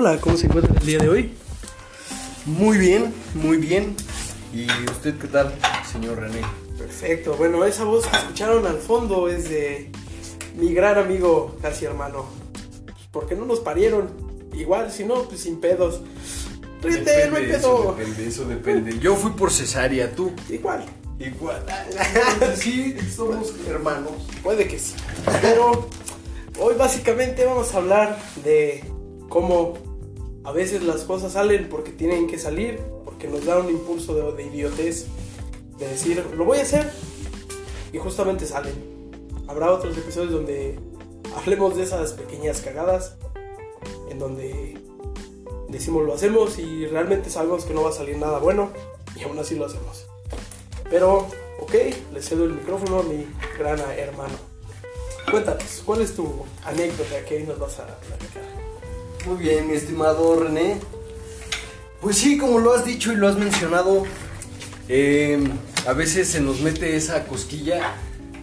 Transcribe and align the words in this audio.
Hola, 0.00 0.16
¿cómo 0.20 0.36
se 0.36 0.46
encuentra 0.46 0.72
el 0.78 0.86
día 0.86 0.98
de 0.98 1.08
hoy? 1.08 1.32
Muy 2.46 2.78
bien, 2.78 3.12
muy 3.34 3.56
bien. 3.56 3.96
¿Y 4.54 4.68
usted 4.88 5.18
qué 5.18 5.26
tal, 5.26 5.52
señor 5.90 6.20
René? 6.20 6.40
Perfecto, 6.78 7.34
bueno, 7.34 7.64
esa 7.64 7.82
voz 7.82 8.06
que 8.06 8.16
escucharon 8.16 8.64
al 8.64 8.78
fondo 8.78 9.28
es 9.28 9.50
de 9.50 9.90
mi 10.54 10.72
gran 10.72 10.98
amigo, 10.98 11.56
casi 11.60 11.84
hermano. 11.84 12.26
Porque 13.10 13.34
no 13.34 13.44
nos 13.44 13.58
parieron. 13.58 14.08
Igual, 14.52 14.92
si 14.92 15.04
no, 15.04 15.24
pues 15.24 15.40
sin 15.40 15.58
pedos. 15.58 16.00
Ríete, 16.80 17.28
no 17.28 17.36
hay 17.36 17.50
eso 17.50 17.82
pedo. 17.82 17.94
depende, 17.98 18.28
eso 18.28 18.44
depende. 18.44 18.98
Yo 19.00 19.16
fui 19.16 19.32
por 19.32 19.50
cesárea, 19.50 20.14
tú. 20.14 20.30
Igual, 20.48 20.84
Igual. 21.18 21.66
sí, 22.54 22.94
somos 23.16 23.52
hermanos. 23.66 24.12
puede 24.44 24.68
que 24.68 24.78
sí. 24.78 24.94
Pero 25.42 25.88
hoy 26.60 26.76
básicamente 26.76 27.44
vamos 27.44 27.74
a 27.74 27.78
hablar 27.78 28.16
de 28.44 28.84
cómo 29.28 29.87
a 30.48 30.52
veces 30.52 30.82
las 30.82 31.02
cosas 31.02 31.32
salen 31.32 31.68
porque 31.68 31.92
tienen 31.92 32.26
que 32.26 32.38
salir, 32.38 32.80
porque 33.04 33.28
nos 33.28 33.44
da 33.44 33.58
un 33.58 33.68
impulso 33.68 34.32
de, 34.32 34.46
idiotez, 34.46 35.04
de 35.78 35.86
decir, 35.86 36.24
lo 36.34 36.46
voy 36.46 36.56
a 36.56 36.62
hacer, 36.62 36.90
y 37.92 37.98
justamente 37.98 38.46
salen. 38.46 38.72
Habrá 39.46 39.70
otros 39.70 39.94
episodios 39.98 40.32
donde 40.32 40.80
hablemos 41.36 41.76
de 41.76 41.82
esas 41.82 42.14
pequeñas 42.14 42.62
cagadas, 42.62 43.16
en 44.08 44.18
donde 44.18 44.78
decimos 45.68 46.06
lo 46.06 46.14
hacemos 46.14 46.58
y 46.58 46.86
realmente 46.86 47.28
sabemos 47.28 47.66
que 47.66 47.74
no 47.74 47.82
va 47.82 47.90
a 47.90 47.92
salir 47.92 48.16
nada 48.16 48.38
bueno, 48.38 48.70
y 49.16 49.24
aún 49.24 49.38
así 49.38 49.54
lo 49.54 49.66
hacemos. 49.66 50.06
Pero, 50.88 51.26
ok, 51.60 51.74
le 52.14 52.22
cedo 52.22 52.44
el 52.44 52.54
micrófono 52.54 53.00
a 53.00 53.02
mi 53.02 53.26
gran 53.58 53.80
hermano. 53.98 54.38
Cuéntanos, 55.30 55.82
¿cuál 55.84 56.00
es 56.00 56.16
tu 56.16 56.46
anécdota 56.64 57.22
que 57.26 57.36
hoy 57.36 57.42
nos 57.42 57.58
vas 57.58 57.80
a 57.80 57.86
platicar? 57.98 58.67
Muy 59.28 59.44
bien, 59.44 59.68
mi 59.68 59.74
estimado 59.74 60.40
René. 60.40 60.80
Pues 62.00 62.16
sí, 62.16 62.38
como 62.38 62.60
lo 62.60 62.72
has 62.72 62.86
dicho 62.86 63.12
y 63.12 63.16
lo 63.16 63.28
has 63.28 63.36
mencionado, 63.36 64.04
eh, 64.88 65.38
a 65.86 65.92
veces 65.92 66.28
se 66.28 66.40
nos 66.40 66.62
mete 66.62 66.96
esa 66.96 67.26
cosquilla 67.26 67.92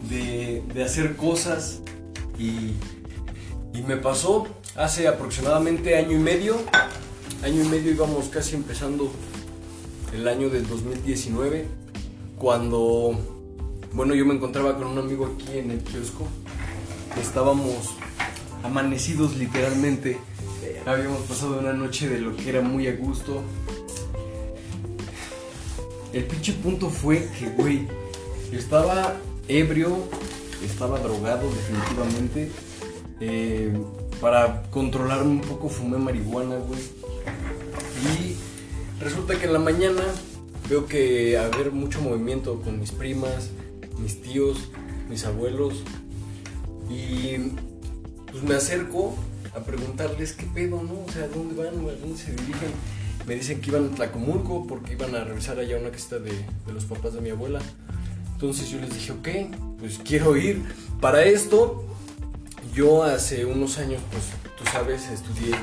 de, 0.08 0.62
de 0.76 0.84
hacer 0.84 1.16
cosas 1.16 1.80
y, 2.38 2.74
y 3.74 3.82
me 3.88 3.98
pasó 3.98 4.46
hace 4.76 5.08
aproximadamente 5.08 5.98
año 5.98 6.12
y 6.12 6.20
medio. 6.20 6.56
Año 7.44 7.64
y 7.64 7.68
medio 7.68 7.92
íbamos 7.92 8.28
casi 8.28 8.54
empezando 8.54 9.12
el 10.14 10.28
año 10.28 10.52
del 10.52 10.68
2019 10.68 11.66
cuando, 12.38 13.20
bueno, 13.92 14.14
yo 14.14 14.24
me 14.24 14.36
encontraba 14.36 14.78
con 14.78 14.86
un 14.86 15.00
amigo 15.00 15.34
aquí 15.34 15.58
en 15.58 15.72
el 15.72 15.80
kiosco. 15.80 16.28
Estábamos 17.20 17.96
amanecidos 18.62 19.36
literalmente. 19.36 20.20
Habíamos 20.86 21.22
pasado 21.22 21.58
una 21.58 21.74
noche 21.74 22.08
de 22.08 22.20
lo 22.20 22.36
que 22.36 22.48
era 22.48 22.62
muy 22.62 22.88
a 22.88 22.96
gusto. 22.96 23.42
El 26.14 26.26
pinche 26.26 26.54
punto 26.54 26.92
fue 26.92 27.28
que, 27.40 27.50
güey, 27.50 27.88
estaba 28.52 29.16
ebrio, 29.48 29.98
estaba 30.64 31.00
drogado 31.00 31.50
definitivamente. 31.50 32.52
Eh, 33.20 33.74
para 34.22 34.62
controlarme 34.70 35.32
un 35.32 35.42
poco 35.42 35.70
fumé 35.70 35.98
marihuana, 35.98 36.58
güey. 36.58 36.80
Y 38.04 39.04
resulta 39.04 39.40
que 39.40 39.46
en 39.46 39.54
la 39.54 39.60
mañana 39.60 40.04
veo 40.70 40.86
que 40.86 41.36
haber 41.40 41.72
mucho 41.72 42.00
movimiento 42.00 42.62
con 42.62 42.80
mis 42.80 42.92
primas, 42.92 43.50
mis 43.98 44.22
tíos, 44.22 44.70
mis 45.10 45.26
abuelos. 45.26 45.82
Y 46.92 47.38
pues 48.32 48.44
me 48.44 48.54
acerco 48.54 49.16
a 49.56 49.60
preguntarles 49.60 50.34
qué 50.34 50.46
pedo, 50.46 50.84
¿no? 50.84 51.06
O 51.08 51.12
sea, 51.12 51.28
¿dónde 51.28 51.56
van? 51.56 51.76
¿A 51.80 51.94
dónde 51.94 52.18
se 52.18 52.32
dirigen? 52.32 52.72
Me 53.26 53.36
dicen 53.36 53.62
que 53.62 53.70
iban 53.70 53.86
a 53.86 53.96
Tlacomulco 53.96 54.68
porque 54.68 54.94
iban 54.94 55.16
a 55.16 55.24
revisar 55.24 55.58
allá 55.58 55.78
una 55.78 55.90
casita 55.90 56.20
de, 56.20 56.32
de 56.32 56.74
los 56.74 56.86
papás 56.86 57.14
de 57.14 57.22
mi 57.22 57.30
abuela. 57.30 57.60
Entonces 58.34 58.70
yo 58.70 58.80
les 58.80 58.94
dije, 58.94 59.14
ok, 59.14 59.58
pues 59.80 60.00
quiero 60.04 60.36
ir. 60.36 60.62
Para 61.00 61.24
esto, 61.24 61.86
yo 62.74 63.04
hace 63.04 63.46
unos 63.46 63.78
años, 63.78 64.02
pues 64.12 64.24
tú 64.58 64.70
sabes, 64.70 65.10
estudié 65.10 65.56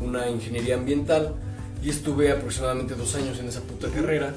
una 0.00 0.28
ingeniería 0.28 0.74
ambiental 0.74 1.34
y 1.82 1.88
estuve 1.88 2.30
aproximadamente 2.30 2.94
dos 2.94 3.14
años 3.14 3.38
en 3.38 3.48
esa 3.48 3.62
puta 3.62 3.88
carrera. 3.88 4.34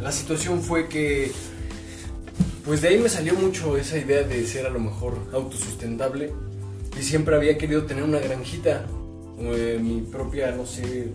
La 0.00 0.10
situación 0.10 0.62
fue 0.62 0.88
que, 0.88 1.30
pues 2.64 2.80
de 2.80 2.88
ahí 2.88 2.98
me 2.98 3.10
salió 3.10 3.34
mucho 3.34 3.76
esa 3.76 3.98
idea 3.98 4.22
de 4.22 4.46
ser 4.46 4.66
a 4.66 4.70
lo 4.70 4.80
mejor 4.80 5.18
autosustentable 5.34 6.32
y 6.98 7.02
siempre 7.02 7.34
había 7.36 7.56
querido 7.58 7.84
tener 7.84 8.02
una 8.04 8.18
granjita, 8.18 8.86
eh, 9.38 9.78
mi 9.80 10.00
propia, 10.02 10.50
no 10.52 10.66
sé, 10.66 11.08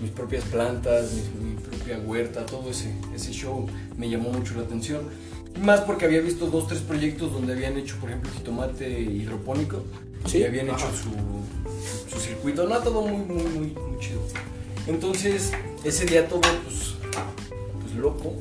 mis 0.00 0.10
propias 0.10 0.44
plantas, 0.44 1.12
mi, 1.12 1.50
mi 1.50 1.54
propia 1.60 1.98
huerta, 1.98 2.46
todo 2.46 2.70
ese, 2.70 2.92
ese 3.14 3.32
show 3.32 3.66
me 3.96 4.08
llamó 4.08 4.30
mucho 4.30 4.54
la 4.54 4.62
atención. 4.62 5.02
Más 5.60 5.80
porque 5.80 6.04
había 6.04 6.20
visto 6.20 6.46
dos, 6.46 6.68
tres 6.68 6.80
proyectos 6.80 7.32
donde 7.32 7.52
habían 7.52 7.76
hecho, 7.76 7.96
por 7.96 8.10
ejemplo, 8.10 8.30
jitomate 8.32 9.00
hidropónico. 9.00 9.82
Sí, 10.26 10.38
Y 10.38 10.44
habían 10.44 10.66
hecho 10.66 10.76
ajá. 10.76 10.90
su, 10.92 12.14
su 12.14 12.20
circuito. 12.20 12.68
No, 12.68 12.78
todo 12.78 13.02
muy, 13.02 13.24
muy, 13.24 13.42
muy, 13.42 13.66
muy 13.66 13.98
chido. 14.00 14.20
Entonces, 14.86 15.52
ese 15.84 16.06
día 16.06 16.28
todo, 16.28 16.40
pues, 16.40 16.94
pues 17.82 17.94
loco. 17.96 18.34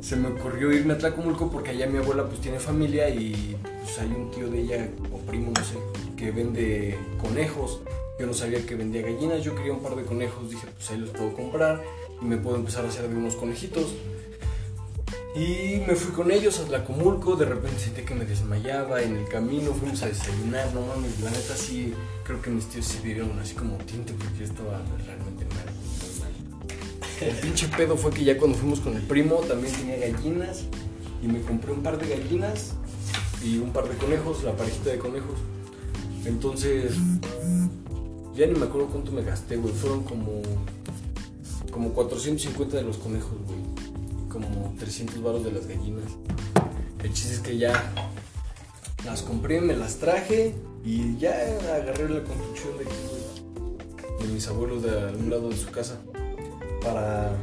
Se 0.00 0.16
me 0.16 0.28
ocurrió 0.28 0.72
irme 0.72 0.94
a 0.94 0.98
Tlacomulco 0.98 1.50
porque 1.50 1.70
allá 1.70 1.86
mi 1.86 1.98
abuela 1.98 2.26
pues 2.26 2.40
tiene 2.40 2.58
familia 2.58 3.08
y 3.08 3.56
pues 3.92 4.06
hay 4.06 4.14
un 4.14 4.30
tío 4.30 4.48
de 4.48 4.60
ella, 4.60 4.88
o 5.12 5.18
primo, 5.18 5.52
no 5.54 5.64
sé, 5.64 5.74
que 6.16 6.30
vende 6.30 6.98
conejos. 7.20 7.80
Yo 8.18 8.26
no 8.26 8.32
sabía 8.32 8.64
que 8.64 8.74
vendía 8.74 9.02
gallinas, 9.02 9.42
yo 9.42 9.54
quería 9.54 9.72
un 9.72 9.82
par 9.82 9.96
de 9.96 10.04
conejos, 10.04 10.50
dije 10.50 10.66
pues 10.74 10.90
ahí 10.90 10.98
los 10.98 11.10
puedo 11.10 11.34
comprar 11.34 11.82
y 12.20 12.24
me 12.24 12.36
puedo 12.36 12.56
empezar 12.56 12.84
a 12.84 12.88
hacer 12.88 13.08
de 13.08 13.16
unos 13.16 13.34
conejitos. 13.34 13.94
Y 15.34 15.82
me 15.86 15.94
fui 15.94 16.12
con 16.12 16.30
ellos 16.30 16.60
a 16.60 16.64
Tlacomulco, 16.64 17.36
de 17.36 17.46
repente 17.46 17.80
sentí 17.80 18.02
que 18.02 18.14
me 18.14 18.24
desmayaba 18.24 19.02
en 19.02 19.16
el 19.16 19.28
camino, 19.28 19.72
fuimos 19.72 20.02
a 20.02 20.06
desayunar, 20.06 20.72
no 20.74 20.82
mames, 20.86 21.20
la 21.20 21.30
neta 21.30 21.56
sí, 21.56 21.94
creo 22.24 22.40
que 22.40 22.50
mis 22.50 22.66
tíos 22.66 22.86
se 22.86 23.00
dieron 23.02 23.38
así 23.40 23.54
como 23.54 23.76
tinte 23.78 24.12
porque 24.12 24.38
yo 24.38 24.44
estaba 24.44 24.82
realmente 25.06 25.44
mal, 25.54 25.66
mal. 26.20 27.28
El 27.28 27.36
pinche 27.36 27.68
pedo 27.68 27.96
fue 27.96 28.10
que 28.10 28.24
ya 28.24 28.38
cuando 28.38 28.56
fuimos 28.56 28.80
con 28.80 28.94
el 28.94 29.02
primo 29.02 29.36
también 29.36 29.74
tenía 29.74 29.96
gallinas 29.96 30.64
y 31.22 31.28
me 31.28 31.40
compré 31.40 31.72
un 31.72 31.82
par 31.82 31.98
de 31.98 32.14
gallinas 32.14 32.74
y 33.44 33.58
un 33.58 33.72
par 33.72 33.88
de 33.88 33.96
conejos, 33.96 34.42
la 34.44 34.56
parejita 34.56 34.90
de 34.90 34.98
conejos. 34.98 35.38
Entonces, 36.24 36.94
ya 38.34 38.46
ni 38.46 38.58
me 38.58 38.66
acuerdo 38.66 38.88
cuánto 38.88 39.12
me 39.12 39.22
gasté, 39.22 39.56
güey, 39.56 39.74
fueron 39.74 40.04
como, 40.04 40.42
como 41.70 41.90
450 41.90 42.76
de 42.76 42.82
los 42.82 42.96
conejos, 42.98 43.38
güey 43.46 43.62
y 44.24 44.28
como 44.28 44.74
300 44.78 45.22
baros 45.22 45.44
de 45.44 45.52
las 45.52 45.66
gallinas. 45.66 46.10
El 47.02 47.12
chiste 47.12 47.34
es 47.34 47.40
que 47.40 47.58
ya 47.58 47.92
las 49.04 49.22
compré, 49.22 49.60
me 49.60 49.76
las 49.76 49.96
traje 49.96 50.54
y 50.84 51.16
ya 51.18 51.32
agarré 51.74 52.08
la 52.08 52.22
construcción 52.22 52.78
de 52.78 52.84
aquí, 52.84 52.94
güey, 53.08 54.26
de 54.26 54.34
mis 54.34 54.46
abuelos 54.48 54.82
de 54.82 54.90
algún 54.90 55.30
lado 55.30 55.48
de 55.48 55.56
su 55.56 55.70
casa 55.70 55.98
para 56.82 57.36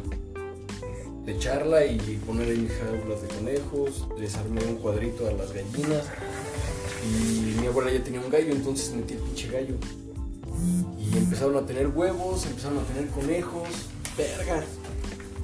echarla 1.31 1.85
y 1.85 1.97
poner 2.25 2.49
ahí 2.49 2.57
mis 2.57 2.71
jaulas 2.71 3.21
de 3.21 3.27
conejos, 3.29 4.07
les 4.19 4.35
un 4.35 4.75
cuadrito 4.77 5.27
a 5.27 5.31
las 5.31 5.53
gallinas 5.53 6.03
y 7.03 7.59
mi 7.59 7.67
abuela 7.67 7.91
ya 7.91 8.03
tenía 8.03 8.19
un 8.19 8.29
gallo, 8.29 8.51
entonces 8.51 8.93
metí 8.93 9.13
el 9.13 9.19
pinche 9.21 9.47
gallo. 9.49 9.75
Y 10.99 11.17
empezaron 11.17 11.55
a 11.57 11.65
tener 11.65 11.87
huevos, 11.87 12.45
empezaron 12.45 12.79
a 12.79 12.83
tener 12.83 13.07
conejos, 13.09 13.67
verga. 14.17 14.63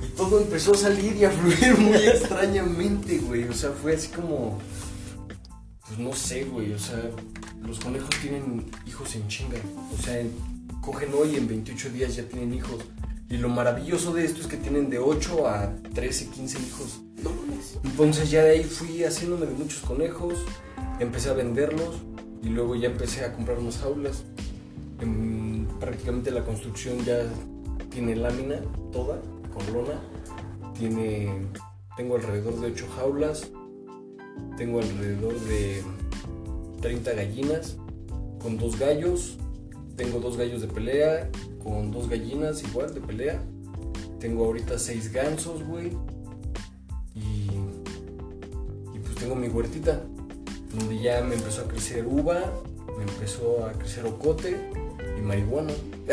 Y 0.03 0.07
todo 0.17 0.41
empezó 0.41 0.73
a 0.73 0.77
salir 0.77 1.15
y 1.15 1.23
a 1.25 1.31
fluir 1.31 1.77
muy 1.77 1.95
extrañamente, 1.95 3.19
güey. 3.19 3.47
O 3.47 3.53
sea, 3.53 3.71
fue 3.71 3.95
así 3.95 4.09
como. 4.09 4.59
Pues 5.87 5.99
no 5.99 6.13
sé, 6.13 6.43
güey. 6.43 6.73
O 6.73 6.79
sea, 6.79 7.01
los 7.65 7.79
conejos 7.79 8.09
tienen 8.21 8.65
hijos 8.85 9.15
en 9.15 9.27
chinga. 9.27 9.57
O 9.97 10.01
sea, 10.03 10.19
en- 10.19 10.33
cogen 10.81 11.09
hoy 11.17 11.35
en 11.37 11.47
28 11.47 11.89
días 11.89 12.15
ya 12.15 12.23
tienen 12.23 12.53
hijos. 12.53 12.83
Y 13.29 13.37
lo 13.37 13.49
maravilloso 13.49 14.13
de 14.13 14.25
esto 14.25 14.41
es 14.41 14.47
que 14.47 14.57
tienen 14.57 14.89
de 14.89 14.99
8 14.99 15.47
a 15.47 15.73
13, 15.93 16.29
15 16.29 16.59
hijos. 16.59 17.01
No 17.23 17.31
mames. 17.31 17.77
Entonces 17.83 18.29
ya 18.29 18.43
de 18.43 18.51
ahí 18.51 18.63
fui 18.63 19.03
haciéndome 19.03 19.45
de 19.47 19.53
muchos 19.53 19.79
conejos, 19.81 20.35
empecé 20.99 21.29
a 21.29 21.33
venderlos 21.33 21.95
y 22.43 22.49
luego 22.49 22.75
ya 22.75 22.87
empecé 22.89 23.25
a 23.25 23.33
comprar 23.33 23.57
unas 23.59 23.77
jaulas. 23.77 24.23
En- 25.01 25.67
prácticamente 25.79 26.31
la 26.31 26.43
construcción 26.45 27.03
ya 27.03 27.23
tiene 27.89 28.15
lámina 28.15 28.61
toda, 28.91 29.19
con 29.53 29.73
lona. 29.73 29.99
Tiene, 30.77 31.47
tengo 31.97 32.15
alrededor 32.15 32.59
de 32.59 32.67
8 32.67 32.85
jaulas, 32.95 33.49
tengo 34.57 34.79
alrededor 34.79 35.33
de 35.41 35.83
30 36.81 37.13
gallinas, 37.13 37.77
con 38.41 38.57
dos 38.57 38.77
gallos, 38.77 39.37
tengo 39.95 40.19
dos 40.19 40.37
gallos 40.37 40.61
de 40.61 40.67
pelea, 40.67 41.29
con 41.63 41.91
dos 41.91 42.09
gallinas 42.09 42.63
igual 42.63 42.93
de 42.93 43.01
pelea. 43.01 43.41
Tengo 44.19 44.45
ahorita 44.45 44.77
6 44.79 45.11
gansos, 45.11 45.63
güey. 45.63 45.91
Y, 47.15 47.49
y 48.93 48.99
pues 48.99 49.15
tengo 49.15 49.35
mi 49.35 49.47
huertita, 49.47 50.01
donde 50.77 50.99
ya 50.99 51.21
me 51.21 51.35
empezó 51.35 51.61
a 51.61 51.67
crecer 51.67 52.05
uva, 52.05 52.53
me 52.97 53.03
empezó 53.03 53.65
a 53.65 53.71
crecer 53.73 54.05
ocote 54.05 54.57
y 55.17 55.21
marihuana. 55.21 55.73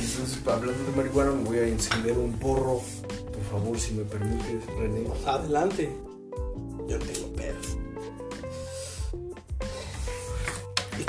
Entonces, 0.00 0.38
hablando 0.46 0.84
de 0.84 0.96
marihuana, 0.96 1.32
me 1.32 1.44
voy 1.44 1.58
a 1.58 1.66
encender 1.66 2.16
un 2.18 2.32
porro. 2.34 2.80
Por 3.32 3.42
favor, 3.50 3.78
si 3.78 3.94
me 3.94 4.04
permites, 4.04 4.64
René. 4.78 5.06
Adelante. 5.26 5.90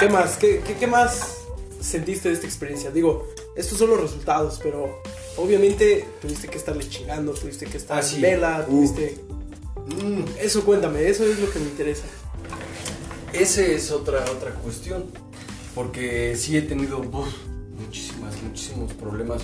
Qué 0.07 0.13
más? 0.13 0.37
¿Qué, 0.37 0.61
qué, 0.65 0.73
qué 0.75 0.87
más 0.87 1.37
sentiste 1.81 2.29
de 2.29 2.35
esta 2.35 2.45
experiencia? 2.47 2.91
Digo, 2.91 3.27
estos 3.55 3.77
son 3.77 3.89
los 3.89 4.01
resultados, 4.01 4.59
pero 4.61 5.01
obviamente 5.37 6.05
tuviste 6.21 6.47
que 6.47 6.57
estarle 6.57 6.87
chingando, 6.87 7.33
tuviste 7.33 7.65
que 7.65 7.77
estar 7.77 7.99
Ah, 7.99 8.03
sí. 8.03 8.15
en 8.17 8.21
vela, 8.21 8.65
Uh. 8.67 8.71
tuviste... 8.71 9.17
Mm, 9.87 10.23
Eso 10.39 10.63
cuéntame, 10.65 11.07
eso 11.07 11.23
es 11.25 11.39
lo 11.39 11.49
que 11.51 11.59
me 11.59 11.65
interesa. 11.65 12.05
Ese 13.33 13.75
es 13.75 13.91
otra, 13.91 14.23
otra 14.31 14.51
cuestión. 14.55 15.05
Porque 15.75 16.35
sí 16.37 16.55
he 16.57 16.61
tenido 16.61 16.99
uf, 16.99 17.27
muchísimas, 17.79 18.41
muchísimos 18.41 18.93
problemas. 18.93 19.41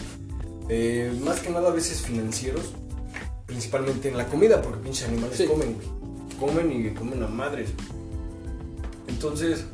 Eh, 0.70 1.14
más 1.24 1.42
que 1.42 1.50
nada 1.50 1.70
a 1.70 1.74
veces 1.74 2.02
financieros. 2.02 2.72
Principalmente 3.46 4.08
en 4.08 4.18
la 4.18 4.28
comida, 4.28 4.62
porque 4.62 4.80
pinches 4.80 5.08
animales 5.10 5.38
Sí. 5.38 5.46
comen, 5.46 5.76
güey. 5.76 5.88
Comen 6.40 6.72
y 6.88 6.90
comen 6.94 7.22
a 7.22 7.28
madres. 7.28 7.70
Entonces, 9.08 9.66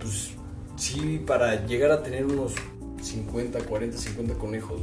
pues 0.00 0.30
sí, 0.76 1.22
para 1.26 1.66
llegar 1.66 1.90
a 1.92 2.02
tener 2.02 2.26
unos 2.26 2.54
50, 3.02 3.60
40, 3.60 3.96
50 3.96 4.34
conejos 4.34 4.82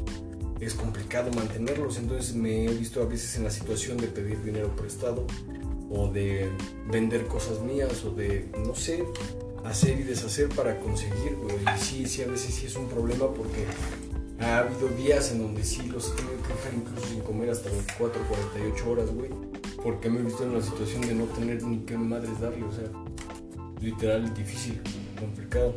es 0.60 0.74
complicado 0.74 1.31
mantenerlos. 1.31 1.98
Entonces 1.98 2.36
me 2.36 2.66
he 2.66 2.74
visto 2.74 3.02
a 3.02 3.06
veces 3.06 3.36
en 3.36 3.44
la 3.44 3.52
situación 3.52 3.98
de 3.98 4.08
pedir 4.08 4.44
dinero 4.44 4.75
prestado 4.75 5.25
o 5.90 6.08
de 6.10 6.50
vender 6.92 7.28
cosas 7.28 7.62
mías 7.62 8.04
o 8.04 8.12
de, 8.12 8.50
no 8.66 8.75
sé, 8.75 9.04
hacer 9.64 10.00
y 10.00 10.04
deshacer 10.04 10.50
para 10.50 10.80
conseguir, 10.80 11.36
güey. 11.42 11.56
Y 11.75 11.80
sí, 11.80 12.06
sí, 12.06 12.22
a 12.24 12.28
veces 12.28 12.54
sí 12.54 12.66
es 12.66 12.75
un 12.75 12.88
problema 12.88 13.31
porque 13.34 13.66
ha 14.40 14.60
habido 14.60 14.88
días 14.90 15.31
en 15.31 15.40
donde 15.40 15.63
sí 15.63 15.84
los 15.88 16.12
he 16.12 16.16
tenido 16.16 16.42
que 16.44 16.54
dejar 16.54 16.74
incluso 16.75 17.08
sin 17.08 17.22
comer 17.22 17.50
hasta 17.50 17.70
24, 17.70 18.22
48 18.28 18.90
horas, 18.90 19.10
güey. 19.12 19.30
Porque 19.84 20.10
me 20.10 20.20
he 20.20 20.24
visto 20.24 20.44
en 20.44 20.54
la 20.54 20.62
situación 20.62 21.02
de 21.02 21.13
no 21.13 21.25
tener 21.25 21.63
ni 21.63 21.80
qué 21.80 21.98
madres 21.98 22.40
darle, 22.40 22.63
o 22.63 22.72
sea, 22.72 22.86
literal 23.80 24.34
difícil, 24.34 24.81
complicado. 25.18 25.75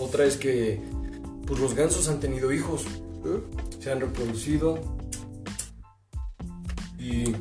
Otra 0.00 0.24
es 0.24 0.36
que, 0.36 0.80
pues 1.46 1.58
los 1.60 1.74
gansos 1.74 2.08
han 2.08 2.20
tenido 2.20 2.52
hijos, 2.52 2.84
¿Eh? 3.24 3.40
se 3.80 3.90
han 3.90 4.00
reproducido 4.00 4.78
y 6.98 7.34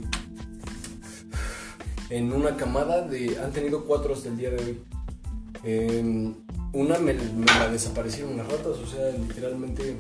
en 2.10 2.31
una 2.31 2.56
camada 2.56 3.02
de 3.02 3.40
han 3.40 3.52
tenido 3.52 3.86
cuatro 3.86 4.13
hasta 4.13 4.30
el 4.30 4.38
día 4.38 4.52
de 4.52 4.57
hoy 4.57 6.36
una 6.74 7.00
me, 7.00 7.13
me 7.13 7.46
la 7.46 7.69
desaparecieron 7.69 8.38
las 8.38 8.48
ratas 8.48 8.78
o 8.78 8.86
sea 8.86 9.10
literalmente 9.12 9.98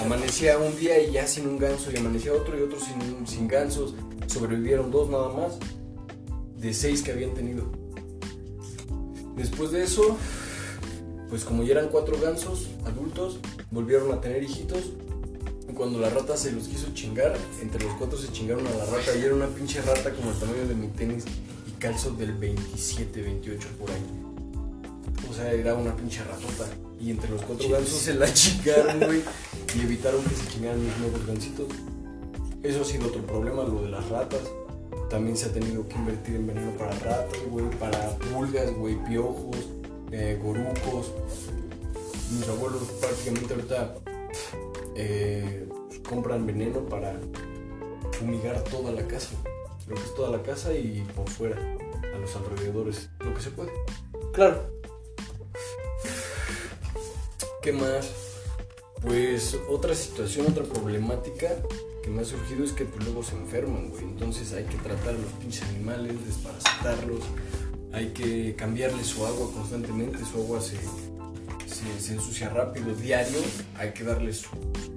amanecía 0.00 0.58
un 0.58 0.76
día 0.78 1.02
y 1.02 1.12
ya 1.12 1.26
sin 1.26 1.48
un 1.48 1.58
ganso 1.58 1.90
y 1.90 1.96
amanecía 1.96 2.32
otro 2.32 2.58
y 2.58 2.62
otro 2.62 2.78
sin, 2.78 3.26
sin 3.26 3.48
gansos 3.48 3.94
sobrevivieron 4.28 4.90
dos 4.90 5.10
nada 5.10 5.28
más 5.30 5.58
de 6.56 6.72
seis 6.72 7.02
que 7.02 7.12
habían 7.12 7.34
tenido 7.34 7.83
después 9.36 9.70
de 9.70 9.84
eso 9.84 10.16
pues 11.28 11.44
como 11.44 11.62
ya 11.64 11.72
eran 11.72 11.88
cuatro 11.88 12.16
gansos 12.20 12.68
adultos 12.84 13.38
volvieron 13.70 14.12
a 14.12 14.20
tener 14.20 14.42
hijitos 14.42 14.92
y 15.68 15.72
cuando 15.72 15.98
la 15.98 16.10
rata 16.10 16.36
se 16.36 16.52
los 16.52 16.68
quiso 16.68 16.92
chingar, 16.92 17.36
entre 17.60 17.84
los 17.84 17.94
cuatro 17.94 18.18
se 18.18 18.30
chingaron 18.30 18.66
a 18.66 18.70
la 18.70 18.84
rata 18.84 19.16
y 19.16 19.22
era 19.24 19.34
una 19.34 19.48
pinche 19.48 19.80
rata 19.80 20.12
como 20.12 20.30
el 20.30 20.36
tamaño 20.36 20.66
de 20.66 20.74
mi 20.74 20.88
tenis 20.88 21.24
y 21.66 21.72
calzo 21.80 22.10
del 22.12 22.32
27, 22.34 23.22
28 23.22 23.68
por 23.78 23.90
ahí. 23.90 24.02
O 25.28 25.32
sea, 25.32 25.52
era 25.52 25.74
una 25.74 25.96
pinche 25.96 26.22
ratota. 26.22 26.66
Y 27.00 27.10
entre 27.10 27.30
los 27.30 27.42
cuatro 27.42 27.68
gansos 27.68 27.98
se 27.98 28.14
la 28.14 28.32
chingaron, 28.32 29.00
güey, 29.00 29.22
y 29.76 29.80
evitaron 29.80 30.22
que 30.22 30.34
se 30.34 30.48
chingaran 30.48 30.84
mis 30.84 30.96
nuevos 30.98 31.26
gancitos. 31.26 31.66
Eso 32.62 32.82
ha 32.82 32.84
sido 32.84 33.08
otro 33.08 33.22
problema, 33.26 33.64
lo 33.64 33.82
de 33.82 33.88
las 33.88 34.08
ratas. 34.08 34.42
También 35.10 35.36
se 35.36 35.46
ha 35.46 35.52
tenido 35.52 35.86
que 35.86 35.94
invertir 35.94 36.36
en 36.36 36.46
veneno 36.46 36.70
para 36.72 36.92
ratas, 36.92 37.38
güey, 37.50 37.68
para 37.78 38.10
pulgas, 38.18 38.74
güey, 38.74 38.96
piojos, 39.04 39.56
eh, 40.10 40.38
gorucos. 40.42 41.12
Mis 42.32 42.48
abuelos 42.48 42.82
prácticamente 43.00 43.54
ahorita 43.54 43.94
eh, 44.96 45.68
compran 46.08 46.46
veneno 46.46 46.80
para 46.86 47.14
fumigar 48.12 48.62
toda 48.64 48.92
la 48.92 49.06
casa. 49.06 49.36
Lo 49.86 49.94
que 49.94 50.02
es 50.02 50.14
toda 50.14 50.30
la 50.30 50.42
casa 50.42 50.72
y 50.72 51.06
por 51.14 51.28
fuera, 51.28 51.56
a 52.14 52.18
los 52.18 52.34
alrededores, 52.36 53.10
lo 53.20 53.34
que 53.34 53.40
se 53.40 53.50
puede. 53.50 53.70
Claro. 54.32 54.62
¿Qué 57.62 57.72
más? 57.72 58.10
Pues 59.02 59.58
otra 59.68 59.94
situación, 59.94 60.46
otra 60.48 60.64
problemática 60.64 61.56
que 62.04 62.10
me 62.10 62.20
ha 62.20 62.24
surgido 62.24 62.64
es 62.64 62.72
que 62.72 62.84
pues, 62.84 63.02
luego 63.04 63.22
se 63.22 63.34
enferman, 63.34 63.88
güey. 63.88 64.04
Entonces 64.04 64.52
hay 64.52 64.64
que 64.64 64.76
tratar 64.76 65.14
a 65.14 65.18
los 65.18 65.32
pinches 65.40 65.62
animales, 65.62 66.12
desparasitarlos, 66.26 67.22
hay 67.92 68.08
que 68.08 68.54
cambiarles 68.56 69.06
su 69.06 69.24
agua 69.24 69.50
constantemente, 69.54 70.18
su 70.30 70.42
agua 70.42 70.60
se, 70.60 70.76
se, 71.66 72.00
se 72.00 72.12
ensucia 72.12 72.50
rápido, 72.50 72.94
diario, 72.94 73.38
hay 73.76 73.92
que 73.92 74.04
darles 74.04 74.38
su, 74.38 74.50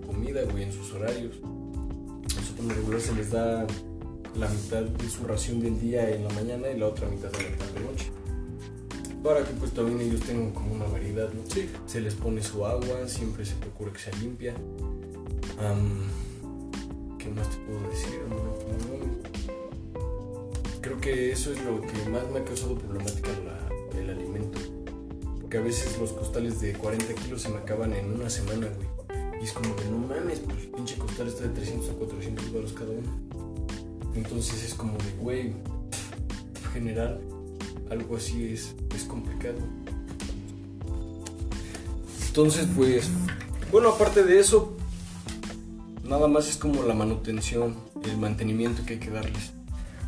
comida, 0.06 0.42
güey, 0.52 0.64
en 0.64 0.74
sus 0.74 0.92
horarios. 0.94 1.36
Nosotros 1.42 2.52
por 2.58 2.66
lo 2.66 2.74
regular 2.74 3.00
se 3.00 3.16
les 3.16 3.32
da 3.32 3.66
la 4.36 4.50
mitad 4.50 4.84
de 4.84 5.10
su 5.10 5.24
ración 5.26 5.62
del 5.62 5.80
día 5.80 6.10
en 6.10 6.26
la 6.26 6.34
mañana 6.34 6.70
y 6.70 6.78
la 6.78 6.88
otra 6.88 7.08
mitad 7.08 7.32
de 7.32 7.44
la 7.44 7.58
tarde 7.58 7.80
noche. 7.90 8.12
Para 9.24 9.44
que 9.46 9.54
pues 9.54 9.72
también 9.72 10.02
ellos 10.02 10.22
tengan 10.22 10.52
como 10.52 10.76
una 10.76 10.86
variedad, 10.86 11.32
¿no? 11.32 11.42
Sí. 11.50 11.70
Se 11.86 12.02
les 12.02 12.16
pone 12.16 12.44
su 12.44 12.66
agua, 12.66 13.08
siempre 13.08 13.46
se 13.46 13.56
procura 13.56 13.94
que 13.94 14.00
sea 14.00 14.14
limpia. 14.20 14.54
Am, 15.60 16.04
¿Qué 17.28 17.34
más 17.34 17.50
te 17.50 17.58
puedo 17.58 17.90
decir? 17.90 18.22
Creo 20.80 21.02
que 21.02 21.32
eso 21.34 21.52
es 21.52 21.62
lo 21.66 21.82
que 21.82 22.10
más 22.10 22.24
me 22.32 22.40
ha 22.40 22.46
causado 22.46 22.76
problemática 22.78 23.30
la- 23.44 24.00
el 24.00 24.10
alimento. 24.10 24.58
Porque 25.42 25.58
a 25.58 25.62
veces 25.62 25.98
los 26.00 26.14
costales 26.14 26.62
de 26.62 26.72
40 26.74 27.14
kilos 27.16 27.42
se 27.42 27.50
me 27.50 27.58
acaban 27.58 27.92
en 27.94 28.14
una 28.14 28.30
semana, 28.30 28.68
güey. 28.68 28.88
Y 29.42 29.44
es 29.44 29.52
como 29.52 29.76
de 29.76 29.86
no 29.92 29.98
mames, 30.08 30.40
pues 30.40 30.68
pinche 30.74 30.96
costal 30.98 31.28
está 31.28 31.44
de 31.44 31.50
300 31.50 31.90
a 31.90 31.94
400 31.94 32.50
dólares 32.54 32.72
cada 32.74 32.92
uno. 32.92 33.12
Entonces 34.16 34.64
es 34.64 34.74
como 34.74 34.94
de, 34.98 35.12
güey, 35.20 35.54
generar 36.72 37.20
algo 37.92 38.16
así 38.16 38.54
es, 38.54 38.74
es 38.96 39.04
complicado. 39.04 39.58
Entonces, 42.28 42.68
pues, 42.76 43.10
bueno, 43.72 43.90
aparte 43.90 44.24
de 44.24 44.40
eso, 44.40 44.77
nada 46.08 46.28
más 46.28 46.48
es 46.50 46.58
como 46.58 46.84
la 46.84 46.94
manutención, 46.94 47.76
el 48.04 48.18
mantenimiento 48.18 48.84
que 48.86 48.94
hay 48.94 49.00
que 49.00 49.10
darles. 49.12 49.52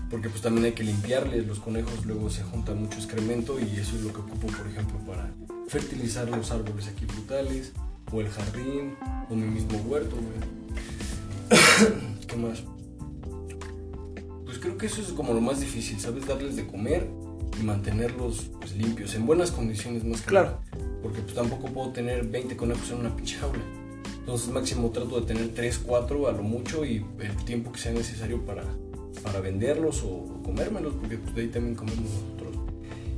Porque 0.10 0.30
pues 0.30 0.42
también 0.42 0.66
hay 0.66 0.72
que 0.72 0.84
limpiarles, 0.84 1.46
los 1.46 1.60
conejos 1.60 2.06
luego 2.06 2.30
se 2.30 2.44
junta 2.44 2.74
mucho 2.74 2.98
excremento 2.98 3.60
y 3.60 3.80
eso 3.80 3.96
es 3.96 4.02
lo 4.02 4.12
que 4.12 4.22
ocupo, 4.22 4.48
por 4.48 4.68
ejemplo, 4.68 4.98
para 5.06 5.32
fertilizar 5.68 6.28
los 6.30 6.52
árboles 6.52 6.88
aquí 6.88 7.06
frutales, 7.06 7.74
o 8.12 8.22
el 8.22 8.30
jardín, 8.30 8.96
o 9.30 9.36
mi 9.36 9.46
mismo 9.48 9.78
huerto, 9.88 10.16
güey. 10.16 11.60
¿Qué 12.28 12.36
más? 12.36 12.64
Pues 14.46 14.58
creo 14.58 14.78
que 14.78 14.88
eso 14.88 15.02
es 15.02 15.10
como 15.10 15.34
lo 15.34 15.42
más 15.42 15.60
difícil, 15.60 16.00
¿sabes? 16.00 16.26
Darles 16.26 16.56
de 16.56 16.66
comer 16.66 17.08
y 17.60 17.64
mantenerlos 17.64 18.50
pues, 18.60 18.76
limpios, 18.76 19.14
en 19.14 19.28
buenas 19.28 19.52
condiciones 19.52 20.04
más 20.04 20.22
que 20.22 20.28
Claro. 20.28 20.58
nada. 20.72 20.98
Porque 21.04 21.22
pues 21.22 21.36
tampoco 21.36 21.68
puedo 21.68 21.90
tener 21.92 22.26
20 22.26 22.58
conejos 22.58 22.90
en 22.92 22.98
una 22.98 23.16
pinche 23.16 23.38
jaula. 23.38 23.62
Entonces 24.30 24.50
máximo 24.50 24.92
trato 24.92 25.20
de 25.20 25.26
tener 25.26 25.56
3, 25.56 25.82
4 25.88 26.28
a 26.28 26.32
lo 26.32 26.44
mucho 26.44 26.86
y 26.86 27.04
el 27.20 27.36
tiempo 27.46 27.72
que 27.72 27.80
sea 27.80 27.94
necesario 27.94 28.46
para, 28.46 28.64
para 29.24 29.40
venderlos 29.40 30.04
o, 30.04 30.18
o 30.18 30.44
comérmelos, 30.44 30.94
porque 31.02 31.18
pues, 31.18 31.34
de 31.34 31.42
ahí 31.42 31.48
también 31.48 31.74
comemos 31.74 32.12
nosotros. 32.12 32.54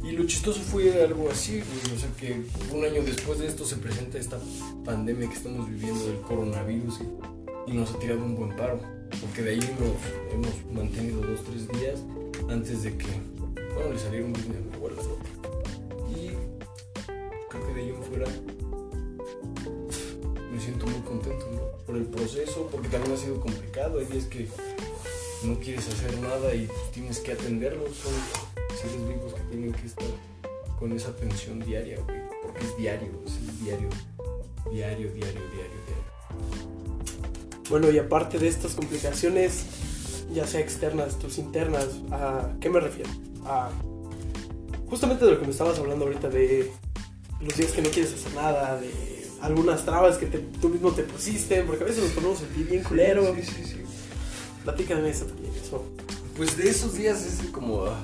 Y 0.06 0.12
lo 0.12 0.26
chistoso 0.26 0.62
fue 0.62 1.04
algo 1.04 1.30
así, 1.30 1.62
o 1.94 2.00
sea 2.00 2.10
que 2.18 2.42
un 2.74 2.86
año 2.86 3.04
después 3.04 3.40
de 3.40 3.48
esto 3.48 3.66
se 3.66 3.76
presenta 3.76 4.20
esta 4.20 4.40
pandemia 4.86 5.28
que 5.28 5.36
estamos 5.36 5.70
viviendo 5.70 6.02
del 6.08 6.22
coronavirus 6.22 7.02
y, 7.68 7.72
y 7.72 7.74
nos 7.76 7.94
ha 7.94 8.00
tirado 8.00 8.24
un 8.24 8.38
buen 8.38 8.56
paro, 8.56 8.80
porque 9.20 9.42
de 9.42 9.52
ahí 9.52 9.60
nos 9.60 10.34
hemos 10.34 10.74
mantenido 10.74 11.20
dos, 11.20 11.42
tres 11.44 11.68
días 11.78 12.00
antes 12.50 12.84
de 12.84 12.96
que, 12.96 13.08
bueno, 13.76 13.92
le 13.92 14.00
saliera 14.00 14.26
un 14.26 14.32
business 14.32 14.60
a 14.60 14.70
mi 14.70 14.76
abuela, 14.76 15.02
¿no? 15.04 16.18
Y 16.18 16.30
creo 17.50 17.68
que 17.68 17.74
de 17.74 17.82
ahí 17.82 17.90
en 17.90 18.02
fuera 18.02 18.28
siento 20.72 20.88
muy 20.88 21.02
contento, 21.02 21.46
¿no? 21.52 21.86
Por 21.86 21.98
el 21.98 22.06
proceso, 22.06 22.70
porque 22.72 22.88
también 22.88 23.14
ha 23.14 23.18
sido 23.18 23.42
complicado, 23.42 24.00
hay 24.00 24.06
días 24.06 24.26
que 24.26 24.48
no 25.44 25.60
quieres 25.60 25.86
hacer 25.90 26.18
nada 26.20 26.56
y 26.56 26.70
tienes 26.94 27.20
que 27.20 27.34
atenderlos, 27.34 27.90
son 27.98 28.14
seres 28.80 29.08
vivos 29.08 29.34
que 29.34 29.42
tienen 29.50 29.74
que 29.74 29.86
estar 29.86 30.08
con 30.80 30.94
esa 30.94 31.10
atención 31.10 31.60
diaria, 31.60 32.00
güey, 32.06 32.22
porque 32.42 32.66
es 32.66 32.78
diario, 32.78 33.10
es 33.26 33.60
diario, 33.62 33.90
diario, 34.72 35.12
diario, 35.12 35.42
diario, 35.52 35.52
diario. 35.52 36.02
Bueno, 37.70 37.92
y 37.92 38.00
aparte 38.00 38.40
de 38.40 38.48
estas 38.48 38.74
complicaciones, 38.74 39.66
ya 40.34 40.48
sea 40.48 40.62
externas, 40.62 41.20
tus 41.20 41.38
internas, 41.38 41.88
¿a 42.12 42.50
qué 42.62 42.70
me 42.70 42.80
refiero? 42.80 43.10
A 43.44 43.70
justamente 44.90 45.26
de 45.26 45.32
lo 45.32 45.40
que 45.40 45.46
me 45.46 45.52
estabas 45.52 45.78
hablando 45.80 46.06
ahorita 46.06 46.30
de 46.30 46.72
los 47.42 47.58
días 47.58 47.72
que 47.72 47.82
no 47.82 47.90
quieres 47.90 48.14
hacer 48.14 48.34
nada, 48.36 48.80
de 48.80 49.21
algunas 49.42 49.84
trabas 49.86 50.18
que 50.18 50.28
te- 50.28 50.40
tú 50.40 50.70
mismo 50.70 50.92
te 50.92 51.04
pusiste, 51.04 51.64
porque 51.64 51.84
a 51.84 51.88
veces 51.88 52.04
nos 52.04 52.12
ponemos 52.14 52.38
a 52.38 52.42
sentir 52.42 52.68
bien 52.68 52.84
culero. 52.84 53.34
Sí, 53.36 53.42
sí, 53.44 53.64
sí. 53.66 53.78
Platícame 54.64 55.10
eso 55.10 55.26
también, 55.26 55.52
eso. 55.56 55.84
Pues 56.38 56.56
de 56.58 56.70
esos 56.70 56.94
días 56.94 57.22
es 57.26 57.50
como 57.50 57.86
ah, 57.86 58.02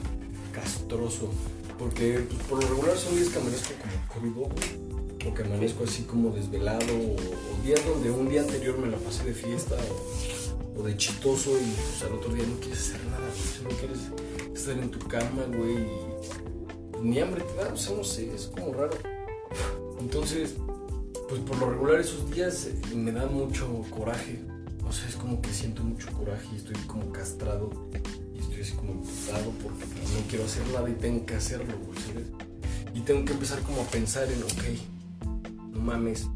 castroso. 0.51 1.29
Porque 1.77 2.19
pues, 2.27 2.41
por 2.47 2.63
lo 2.63 2.69
regular 2.69 2.97
son 2.97 3.15
días 3.15 3.29
que 3.29 3.37
amanezco 3.39 3.73
como 3.81 4.33
crudo. 4.33 4.49
O 5.29 5.33
que 5.33 5.43
amanezco 5.43 5.83
así 5.83 6.03
como 6.03 6.31
desvelado. 6.31 6.85
O, 6.95 7.13
o 7.15 7.63
días 7.63 7.79
donde 7.85 8.09
un 8.09 8.29
día 8.29 8.41
anterior 8.41 8.77
me 8.79 8.87
la 8.87 8.97
pasé 8.97 9.23
de 9.25 9.33
fiesta 9.33 9.75
o, 10.75 10.79
o 10.79 10.83
de 10.83 10.97
chistoso 10.97 11.51
y 11.51 11.65
pues, 11.71 12.03
al 12.03 12.13
otro 12.17 12.33
día 12.33 12.45
no 12.47 12.59
quieres 12.59 12.79
hacer 12.79 13.03
nada, 13.05 13.27
no 13.63 13.69
quieres 13.77 13.99
estar 14.59 14.77
en 14.77 14.89
tu 14.89 14.99
cama, 15.07 15.43
güey. 15.55 15.77
Y 17.03 17.07
ni 17.07 17.19
hambre 17.19 17.43
te 17.43 17.53
da, 17.63 17.71
o 17.71 17.77
sea, 17.77 17.95
no 17.95 18.03
sé, 18.03 18.33
es 18.33 18.47
como 18.47 18.73
raro. 18.73 18.97
Entonces, 19.99 20.55
pues 21.27 21.41
por 21.41 21.57
lo 21.57 21.69
regular 21.69 21.99
esos 21.99 22.29
días 22.31 22.65
eh, 22.65 22.95
me 22.95 23.11
dan 23.11 23.33
mucho 23.33 23.67
coraje. 23.89 24.39
O 24.87 24.91
sea, 24.91 25.07
es 25.09 25.15
como 25.15 25.41
que 25.41 25.51
siento 25.53 25.83
mucho 25.83 26.11
coraje 26.13 26.47
y 26.53 26.57
estoy 26.57 26.75
como 26.87 27.11
castrado 27.11 27.69
y 28.33 28.39
estoy 28.39 28.61
así 28.61 28.71
como 28.73 28.93
imputado 28.93 29.51
porque 29.61 29.85
pues, 29.85 30.11
no 30.11 30.19
quiero 30.29 30.45
hacer 30.45 30.65
nada 30.73 30.89
y 30.89 30.93
tengo 30.93 31.25
que 31.25 31.35
hacerlo, 31.35 31.73
güey, 31.85 31.99
¿sabes? 31.99 32.27
Y 32.93 33.01
tengo 33.01 33.25
que 33.25 33.33
empezar 33.33 33.59
como 33.63 33.81
a 33.81 33.85
pensar 33.85 34.27
en, 34.31 34.41
ok, 34.43 35.73
no 35.73 35.81
mames, 35.81 36.27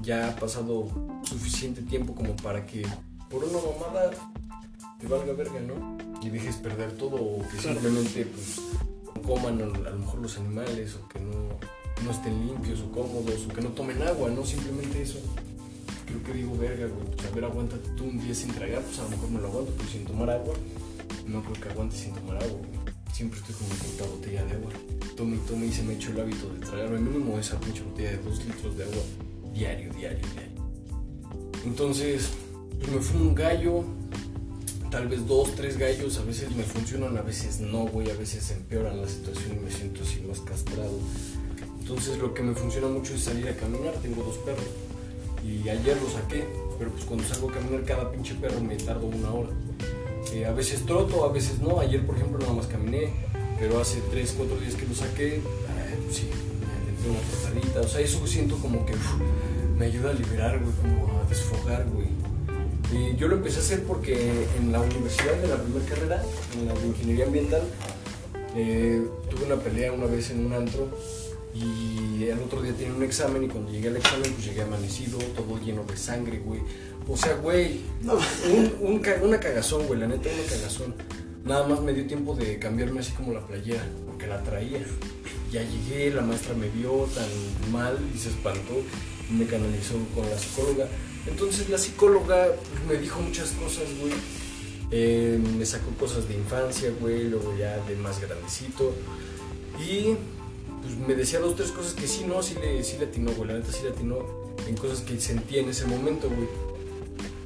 ya 0.00 0.30
ha 0.30 0.36
pasado 0.36 0.88
suficiente 1.22 1.82
tiempo 1.82 2.14
como 2.14 2.34
para 2.36 2.64
que 2.66 2.86
por 3.28 3.44
una 3.44 3.58
mamada 3.58 4.10
te 4.98 5.06
valga 5.06 5.32
verga, 5.34 5.60
¿no? 5.60 5.98
Y 6.22 6.30
dejes 6.30 6.56
perder 6.56 6.92
todo 6.92 7.16
o 7.16 7.42
que 7.48 7.56
Claro. 7.58 7.80
simplemente 7.80 8.24
pues 8.24 8.60
coman 9.26 9.60
a 9.60 9.64
a 9.64 9.90
lo 9.90 9.98
mejor 9.98 10.20
los 10.20 10.38
animales 10.38 10.94
o 10.96 11.06
que 11.08 11.20
no, 11.20 11.32
no 12.04 12.10
estén 12.10 12.46
limpios 12.46 12.80
o 12.80 12.90
cómodos 12.92 13.46
o 13.46 13.54
que 13.54 13.60
no 13.60 13.70
tomen 13.70 14.02
agua, 14.02 14.30
¿no? 14.30 14.44
Simplemente 14.44 15.02
eso. 15.02 15.18
Creo 16.06 16.22
que 16.22 16.32
digo, 16.32 16.56
verga, 16.56 16.86
güey, 16.86 17.16
pues 17.16 17.26
a 17.26 17.34
ver, 17.34 17.44
aguántate 17.44 17.88
tú 17.96 18.04
un 18.04 18.20
día 18.20 18.34
sin 18.34 18.52
tragar, 18.52 18.82
pues 18.82 18.98
a 18.98 19.04
lo 19.04 19.10
mejor 19.10 19.30
me 19.30 19.40
lo 19.40 19.48
aguanto, 19.48 19.72
pero 19.76 19.88
sin 19.88 20.04
tomar 20.04 20.30
agua, 20.30 20.54
no 21.26 21.42
creo 21.42 21.54
que 21.54 21.68
aguante 21.68 21.96
sin 21.96 22.12
tomar 22.14 22.36
agua, 22.36 22.58
güey. 22.58 22.92
Siempre 23.12 23.38
estoy 23.38 23.54
con 23.54 23.68
mi 23.68 23.74
puta 23.74 24.04
botella 24.04 24.44
de 24.44 24.52
agua. 24.52 24.70
Tome 25.16 25.36
y 25.36 25.38
tome 25.40 25.66
y 25.66 25.72
se 25.72 25.82
me 25.82 25.94
hecho 25.94 26.10
el 26.10 26.20
hábito 26.20 26.48
de 26.48 26.60
tragarme 26.60 26.98
mínimo 26.98 27.38
esa 27.38 27.60
pinche 27.60 27.82
botella 27.82 28.10
de 28.10 28.18
2 28.18 28.44
litros 28.46 28.76
de 28.76 28.84
agua 28.84 29.02
diario, 29.52 29.92
diario, 29.92 30.26
diario. 30.34 30.62
Entonces, 31.64 32.30
pues 32.80 32.92
me 32.92 33.00
fue 33.00 33.20
un 33.20 33.34
gallo, 33.34 33.84
tal 34.90 35.08
vez 35.08 35.26
dos, 35.26 35.54
tres 35.54 35.78
gallos, 35.78 36.18
a 36.18 36.22
veces 36.22 36.54
me 36.56 36.62
funcionan, 36.64 37.16
a 37.16 37.22
veces 37.22 37.60
no, 37.60 37.86
güey, 37.86 38.10
a 38.10 38.14
veces 38.14 38.50
empeoran 38.50 39.00
la 39.00 39.08
situación 39.08 39.58
y 39.58 39.64
me 39.64 39.70
siento 39.70 40.02
así 40.02 40.20
más 40.20 40.40
castrado. 40.40 40.98
Entonces 41.82 42.16
lo 42.18 42.32
que 42.32 42.42
me 42.42 42.54
funciona 42.54 42.86
mucho 42.86 43.14
es 43.14 43.24
salir 43.24 43.48
a 43.48 43.56
caminar, 43.56 43.92
tengo 44.00 44.22
dos 44.22 44.36
perros 44.38 44.64
y 45.44 45.68
ayer 45.68 46.00
los 46.00 46.12
saqué, 46.12 46.44
pero 46.78 46.92
pues 46.92 47.04
cuando 47.04 47.24
salgo 47.24 47.50
a 47.50 47.54
caminar 47.54 47.82
cada 47.84 48.10
pinche 48.12 48.34
perro 48.36 48.60
me 48.60 48.76
tardo 48.76 49.06
una 49.06 49.32
hora. 49.32 49.50
Eh, 50.32 50.46
a 50.46 50.52
veces 50.52 50.86
troto, 50.86 51.24
a 51.24 51.32
veces 51.32 51.58
no, 51.58 51.80
ayer 51.80 52.06
por 52.06 52.14
ejemplo 52.14 52.38
nada 52.38 52.52
más 52.52 52.68
caminé, 52.68 53.12
pero 53.58 53.80
hace 53.80 54.00
tres, 54.12 54.32
cuatro 54.36 54.56
días 54.60 54.76
que 54.76 54.86
lo 54.86 54.94
saqué, 54.94 55.40
pues 56.04 56.16
sí, 56.16 56.28
me 57.02 57.10
una 57.10 57.20
trotadita, 57.20 57.80
o 57.80 57.88
sea, 57.88 58.00
eso 58.00 58.24
siento 58.28 58.56
como 58.58 58.86
que 58.86 58.94
me 59.76 59.86
ayuda 59.86 60.10
a 60.10 60.14
liberar, 60.14 60.60
güey, 60.60 60.72
como 60.76 61.18
a 61.18 61.28
desfogar, 61.28 61.84
güey. 61.92 62.06
Y 62.92 63.16
yo 63.16 63.26
lo 63.26 63.36
empecé 63.36 63.58
a 63.58 63.62
hacer 63.62 63.82
porque 63.84 64.46
en 64.56 64.70
la 64.70 64.80
universidad 64.80 65.34
de 65.34 65.48
la 65.48 65.56
primera 65.56 65.84
carrera, 65.86 66.22
en 66.56 66.68
la 66.68 66.74
de 66.74 66.86
ingeniería 66.86 67.24
ambiental, 67.24 67.62
eh, 68.54 69.02
tuve 69.30 69.46
una 69.46 69.56
pelea 69.56 69.92
una 69.92 70.06
vez 70.06 70.30
en 70.30 70.46
un 70.46 70.52
antro 70.52 70.88
y 71.54 72.24
el 72.24 72.38
otro 72.38 72.62
día 72.62 72.72
tenía 72.72 72.94
un 72.94 73.02
examen 73.02 73.44
y 73.44 73.48
cuando 73.48 73.70
llegué 73.70 73.88
al 73.88 73.96
examen 73.96 74.32
pues 74.32 74.46
llegué 74.46 74.62
amanecido, 74.62 75.18
todo 75.36 75.60
lleno 75.60 75.84
de 75.84 75.96
sangre, 75.96 76.38
güey. 76.38 76.60
O 77.08 77.16
sea, 77.16 77.34
güey, 77.34 77.80
No, 78.02 78.14
un, 78.14 78.72
un 78.80 78.98
ca- 79.00 79.18
una 79.22 79.38
cagazón, 79.40 79.86
güey, 79.86 80.00
la 80.00 80.06
neta, 80.06 80.30
una 80.32 80.48
cagazón. 80.48 80.94
Nada 81.44 81.66
más 81.66 81.80
me 81.80 81.92
dio 81.92 82.06
tiempo 82.06 82.34
de 82.36 82.58
cambiarme 82.58 83.00
así 83.00 83.12
como 83.12 83.32
la 83.32 83.44
playera, 83.46 83.84
porque 84.06 84.26
la 84.28 84.42
traía. 84.42 84.80
Ya 85.50 85.62
llegué, 85.62 86.10
la 86.14 86.22
maestra 86.22 86.54
me 86.54 86.68
vio 86.68 87.06
tan 87.14 87.72
mal 87.72 87.98
y 88.14 88.18
se 88.18 88.28
espantó 88.30 88.80
y 89.28 89.32
me 89.34 89.46
canalizó 89.46 89.94
con 90.14 90.28
la 90.30 90.38
psicóloga. 90.38 90.86
Entonces 91.26 91.68
la 91.68 91.76
psicóloga 91.78 92.46
me 92.88 92.96
dijo 92.96 93.20
muchas 93.20 93.50
cosas, 93.50 93.84
güey. 94.00 94.12
Eh, 94.90 95.38
me 95.58 95.66
sacó 95.66 95.90
cosas 95.98 96.28
de 96.28 96.34
infancia, 96.34 96.90
güey, 97.00 97.24
luego 97.28 97.54
ya 97.58 97.76
de 97.88 97.96
más 97.96 98.20
grandecito. 98.20 98.94
Y 99.80 100.14
pues 100.82 100.96
me 100.96 101.14
decía 101.14 101.38
dos, 101.38 101.56
tres 101.56 101.70
cosas 101.70 101.94
que 101.94 102.06
sí, 102.06 102.24
no, 102.26 102.42
sí 102.42 102.54
le, 102.60 102.82
sí 102.84 102.96
le 102.98 103.06
atinó, 103.06 103.32
güey. 103.32 103.48
La 103.48 103.54
neta 103.54 103.72
sí 103.72 103.80
le 103.84 103.90
atinó 103.90 104.18
en 104.66 104.76
cosas 104.76 105.00
que 105.00 105.18
sentía 105.20 105.60
en 105.60 105.68
ese 105.68 105.86
momento, 105.86 106.28
güey 106.28 106.48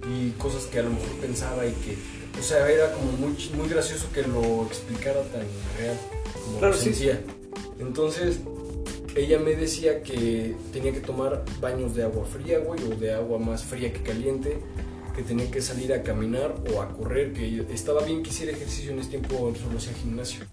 y 0.09 0.31
cosas 0.39 0.65
que 0.67 0.79
a 0.79 0.83
lo 0.83 0.91
mejor 0.91 1.09
pensaba 1.21 1.67
y 1.67 1.73
que, 1.73 1.97
o 2.39 2.43
sea, 2.43 2.71
era 2.71 2.93
como 2.93 3.11
muy, 3.13 3.37
muy 3.57 3.69
gracioso 3.69 4.07
que 4.13 4.23
lo 4.23 4.65
explicara 4.67 5.21
tan 5.25 5.43
real 5.79 5.97
como 6.45 6.59
Claro, 6.59 6.75
lo 6.75 6.81
sí. 6.81 6.95
sentía. 6.95 7.21
Entonces, 7.81 8.39
ella 9.17 9.39
me 9.39 9.57
decía 9.57 10.03
que 10.03 10.55
tenía 10.73 10.93
que 10.93 11.01
tomar 11.01 11.45
baños 11.61 11.95
de 11.95 12.05
agua 12.05 12.25
fría, 12.25 12.59
güey, 12.61 12.81
o 12.85 12.95
de 12.95 13.15
agua 13.15 13.39
más 13.39 13.65
fría 13.65 13.93
que 13.93 14.03
caliente, 14.03 14.59
que 15.17 15.23
tenía 15.23 15.51
que 15.51 15.61
salir 15.61 15.93
a 15.93 16.03
caminar 16.03 16.55
o 16.73 16.83
a 16.83 16.89
correr, 16.91 17.33
que 17.33 17.67
estaba 17.73 18.03
bien 18.05 18.23
que 18.23 18.31
hiciera 18.31 18.53
ejercicio 18.53 18.93
en 18.93 19.01
ese 19.01 19.11
tiempo, 19.11 19.53
solo 19.61 19.79
hacía 19.79 19.93
gimnasio. 19.95 20.45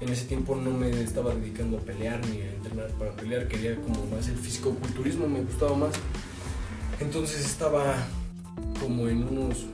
En 0.00 0.08
ese 0.10 0.26
tiempo 0.26 0.54
no 0.54 0.70
me 0.70 0.90
estaba 1.02 1.34
dedicando 1.34 1.78
a 1.78 1.80
pelear 1.80 2.24
ni 2.28 2.40
a 2.40 2.52
entrenar 2.52 2.88
para 2.92 3.10
pelear, 3.16 3.48
quería 3.48 3.74
como 3.76 4.06
más 4.06 4.28
el 4.28 4.36
fisicoculturismo, 4.36 5.26
me 5.26 5.42
gustaba 5.42 5.74
más. 5.74 5.94
Entonces 7.00 7.44
estaba 7.44 7.96
como 8.80 9.08
en 9.08 9.24
unos 9.24 9.66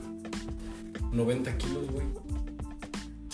90 1.11 1.57
kilos, 1.57 1.91
güey. 1.91 2.05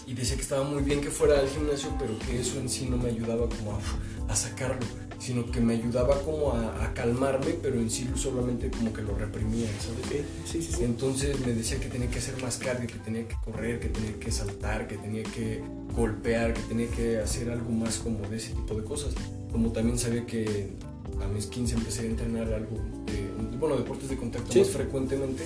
Y 0.06 0.14
decía 0.14 0.36
que 0.36 0.42
estaba 0.42 0.64
muy 0.66 0.84
bien 0.84 1.00
que 1.00 1.10
fuera 1.10 1.40
al 1.40 1.48
gimnasio, 1.48 1.96
pero 1.98 2.20
que 2.20 2.42
eso 2.42 2.60
en 2.60 2.68
sí 2.68 2.88
no 2.90 2.98
me 2.98 3.10
ayudaba 3.10 3.48
como 3.48 3.72
a, 3.74 4.34
a 4.34 4.36
sacarlo, 4.36 4.86
sino 5.22 5.46
que 5.46 5.62
me 5.62 5.76
ayudaba 5.76 6.20
como 6.24 6.52
a, 6.54 6.84
a 6.84 6.94
calmarme, 6.96 7.54
pero 7.62 7.80
en 7.80 7.92
sí 7.92 8.10
solamente 8.16 8.72
como 8.72 8.92
que 8.92 9.04
lo 9.04 9.16
reprimía, 9.16 9.68
¿sabes? 9.80 10.24
ok, 10.24 10.28
sí, 10.46 10.64
sí, 10.64 10.72
sí. 10.74 10.84
Entonces 10.84 11.40
me 11.46 11.54
decía 11.54 11.80
que 11.80 11.90
tenía 11.90 12.10
que 12.10 12.18
hacer 12.18 12.42
más 12.42 12.58
cardio, 12.58 12.88
que 12.88 12.98
tenía 12.98 13.28
que 13.28 13.36
correr, 13.46 13.80
que 13.80 13.90
tenía 13.90 14.20
que 14.20 14.32
saltar, 14.32 14.88
que 14.88 14.98
tenía 14.98 15.22
que 15.22 15.62
golpear, 15.96 16.56
que 16.56 16.62
tenía 16.62 16.88
que 16.88 17.20
hacer 17.20 17.52
algo 17.52 17.70
más 17.70 18.00
como 18.00 18.28
de 18.28 18.38
ese 18.38 18.54
tipo 18.56 18.74
de 18.74 18.84
cosas. 18.84 19.14
Como 19.52 19.72
también 19.72 20.00
sabía 20.00 20.26
que 20.26 20.72
a 21.24 21.28
mis 21.28 21.46
15 21.46 21.76
empecé 21.76 22.02
a 22.02 22.06
entrenar 22.06 22.52
algo, 22.52 22.78
de, 23.06 23.58
bueno, 23.60 23.78
deportes 23.78 24.10
de 24.10 24.18
contacto 24.18 24.58
más 24.58 24.70
frecuentemente, 24.70 25.44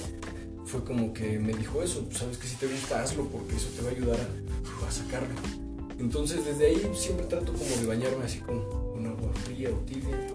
fue 0.63 0.85
como 0.85 1.13
que 1.13 1.37
me 1.37 1.51
dijo 1.51 1.83
eso, 1.83 2.05
pues, 2.05 2.19
sabes 2.19 2.37
que 2.37 2.47
si 2.47 2.55
te 2.55 2.67
gusta 2.67 3.01
hazlo 3.01 3.25
porque 3.25 3.57
eso 3.57 3.67
te 3.75 3.81
va 3.81 3.89
a 3.89 3.91
ayudar 3.91 4.19
a, 4.19 4.87
a 4.87 4.91
sacarlo. 4.91 5.35
Entonces 5.99 6.45
desde 6.45 6.67
ahí 6.67 6.91
siempre 6.95 7.25
trato 7.25 7.51
como 7.51 7.75
de 7.75 7.85
bañarme 7.85 8.23
así 8.23 8.39
con, 8.39 8.84
tibia 9.85 10.27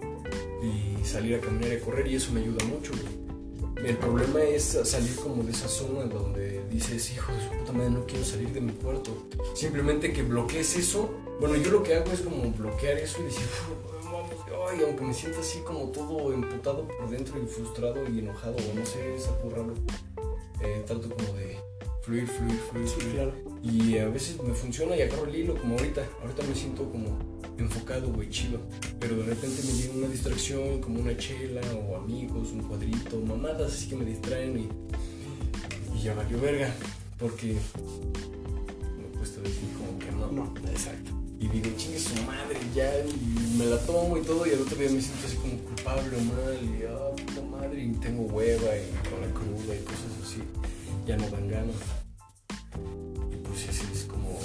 y 0.61 1.05
salir 1.05 1.35
a 1.35 1.39
caminar 1.39 1.73
y 1.73 1.75
a 1.75 1.79
correr 1.81 2.07
y 2.07 2.15
eso 2.15 2.31
me 2.31 2.41
ayuda 2.41 2.63
mucho. 2.65 2.91
El 3.83 3.97
problema 3.97 4.43
es 4.43 4.77
salir 4.83 5.15
como 5.15 5.43
de 5.43 5.51
esa 5.51 5.67
zona 5.67 6.03
donde 6.05 6.63
dices, 6.69 7.11
hijo 7.13 7.31
de 7.33 7.41
su 7.41 7.49
puta 7.49 7.71
madre, 7.71 7.89
no 7.89 8.05
quiero 8.05 8.23
salir 8.23 8.49
de 8.49 8.61
mi 8.61 8.73
cuarto. 8.73 9.11
Simplemente 9.55 10.13
que 10.13 10.21
bloquees 10.21 10.77
eso. 10.77 11.09
Bueno, 11.39 11.55
yo 11.55 11.71
lo 11.71 11.81
que 11.81 11.95
hago 11.95 12.11
es 12.11 12.21
como 12.21 12.51
bloquear 12.51 12.99
eso 12.99 13.19
y 13.21 13.23
decir, 13.23 13.41
"Uf, 13.43 14.05
vamos, 14.05 14.29
ay, 14.69 14.83
aunque 14.85 15.03
me 15.03 15.13
sienta 15.13 15.39
así 15.39 15.59
como 15.59 15.85
todo 15.89 16.31
emputado 16.31 16.87
por 16.87 17.09
dentro 17.09 17.41
y 17.41 17.47
frustrado 17.47 18.07
y 18.07 18.19
enojado, 18.19 18.55
o 18.55 18.79
no 18.79 18.85
sé, 18.85 19.15
es 19.15 19.27
algo 19.27 19.49
raro. 19.49 19.73
Eh, 20.61 20.83
trato 20.85 21.09
como 21.09 21.33
de 21.39 21.57
fluir, 22.01 22.27
fluir, 22.27 22.59
fluir, 22.71 22.87
Sí, 22.87 22.95
fluir. 22.95 23.13
claro. 23.15 23.33
Y 23.63 23.97
a 23.97 24.07
veces 24.09 24.41
me 24.43 24.53
funciona 24.53 24.95
y 24.95 25.01
agarro 25.01 25.25
el 25.27 25.35
hilo, 25.35 25.55
como 25.57 25.77
ahorita. 25.77 26.07
Ahorita 26.21 26.43
me 26.43 26.55
siento 26.55 26.89
como 26.91 27.17
enfocado, 27.57 28.11
güey, 28.11 28.29
chido. 28.29 28.59
Pero 28.99 29.17
de 29.17 29.23
repente 29.23 29.61
me 29.63 29.73
llega 29.73 29.93
una 29.93 30.07
distracción, 30.07 30.81
como 30.81 30.99
una 31.01 31.15
chela 31.17 31.61
o 31.75 31.95
amigos, 31.97 32.49
un 32.51 32.63
cuadrito, 32.63 33.19
mamadas 33.21 33.73
así 33.73 33.87
que 33.89 33.95
me 33.95 34.05
distraen 34.05 34.57
y, 34.59 35.97
y 35.97 36.01
ya 36.03 36.13
valió 36.15 36.39
verga. 36.41 36.73
Porque 37.19 37.55
me 38.97 39.17
cuesta 39.17 39.41
decir 39.41 39.69
como 39.77 39.99
que 39.99 40.11
no. 40.11 40.31
No, 40.31 40.53
exacto. 40.69 41.11
Y 41.39 41.47
digo, 41.47 41.69
chingue 41.77 41.99
su 41.99 42.15
madre, 42.23 42.57
ya. 42.75 42.91
Y 43.05 43.57
me 43.57 43.65
la 43.65 43.77
tomo 43.79 44.17
y 44.17 44.21
todo. 44.21 44.45
Y 44.47 44.51
al 44.53 44.61
otro 44.61 44.75
día 44.77 44.89
me 44.89 45.01
siento 45.01 45.27
así 45.27 45.35
como 45.37 45.53
culpable 45.57 46.17
o 46.17 46.21
mal. 46.21 46.59
Y 46.63 46.83
ah, 46.85 47.15
puta 47.15 47.41
madre. 47.47 47.83
Y 47.83 47.91
tengo 47.93 48.23
hueva 48.23 48.75
y 48.75 49.09
con 49.09 49.21
la 49.21 49.33
cruda 49.33 49.75
y 49.75 49.83
cosas 49.83 50.13
así. 50.23 50.41
Ya 51.05 51.17
no 51.17 51.29
dan 51.29 51.47
ganas. 51.47 51.75
Y 53.31 53.35
pues 53.47 53.67
esa 53.67 53.91
es 53.91 54.05
como 54.05 54.39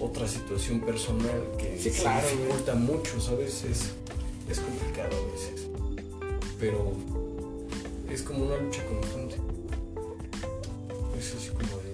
otra 0.00 0.26
situación 0.28 0.80
personal 0.80 1.42
que 1.58 1.78
Sí, 1.78 1.90
se 1.90 2.02
claro, 2.02 2.26
dificulta 2.28 2.74
mucho, 2.74 3.20
¿sabes? 3.20 3.64
Es, 3.64 3.90
es 4.48 4.60
complicado 4.60 5.16
a 5.16 5.32
veces. 5.32 5.68
Pero 6.58 6.92
es 8.10 8.22
como 8.22 8.46
una 8.46 8.56
lucha 8.56 8.84
constante. 8.86 9.36
Es 11.18 11.34
así 11.34 11.48
como 11.50 11.76
de 11.82 11.90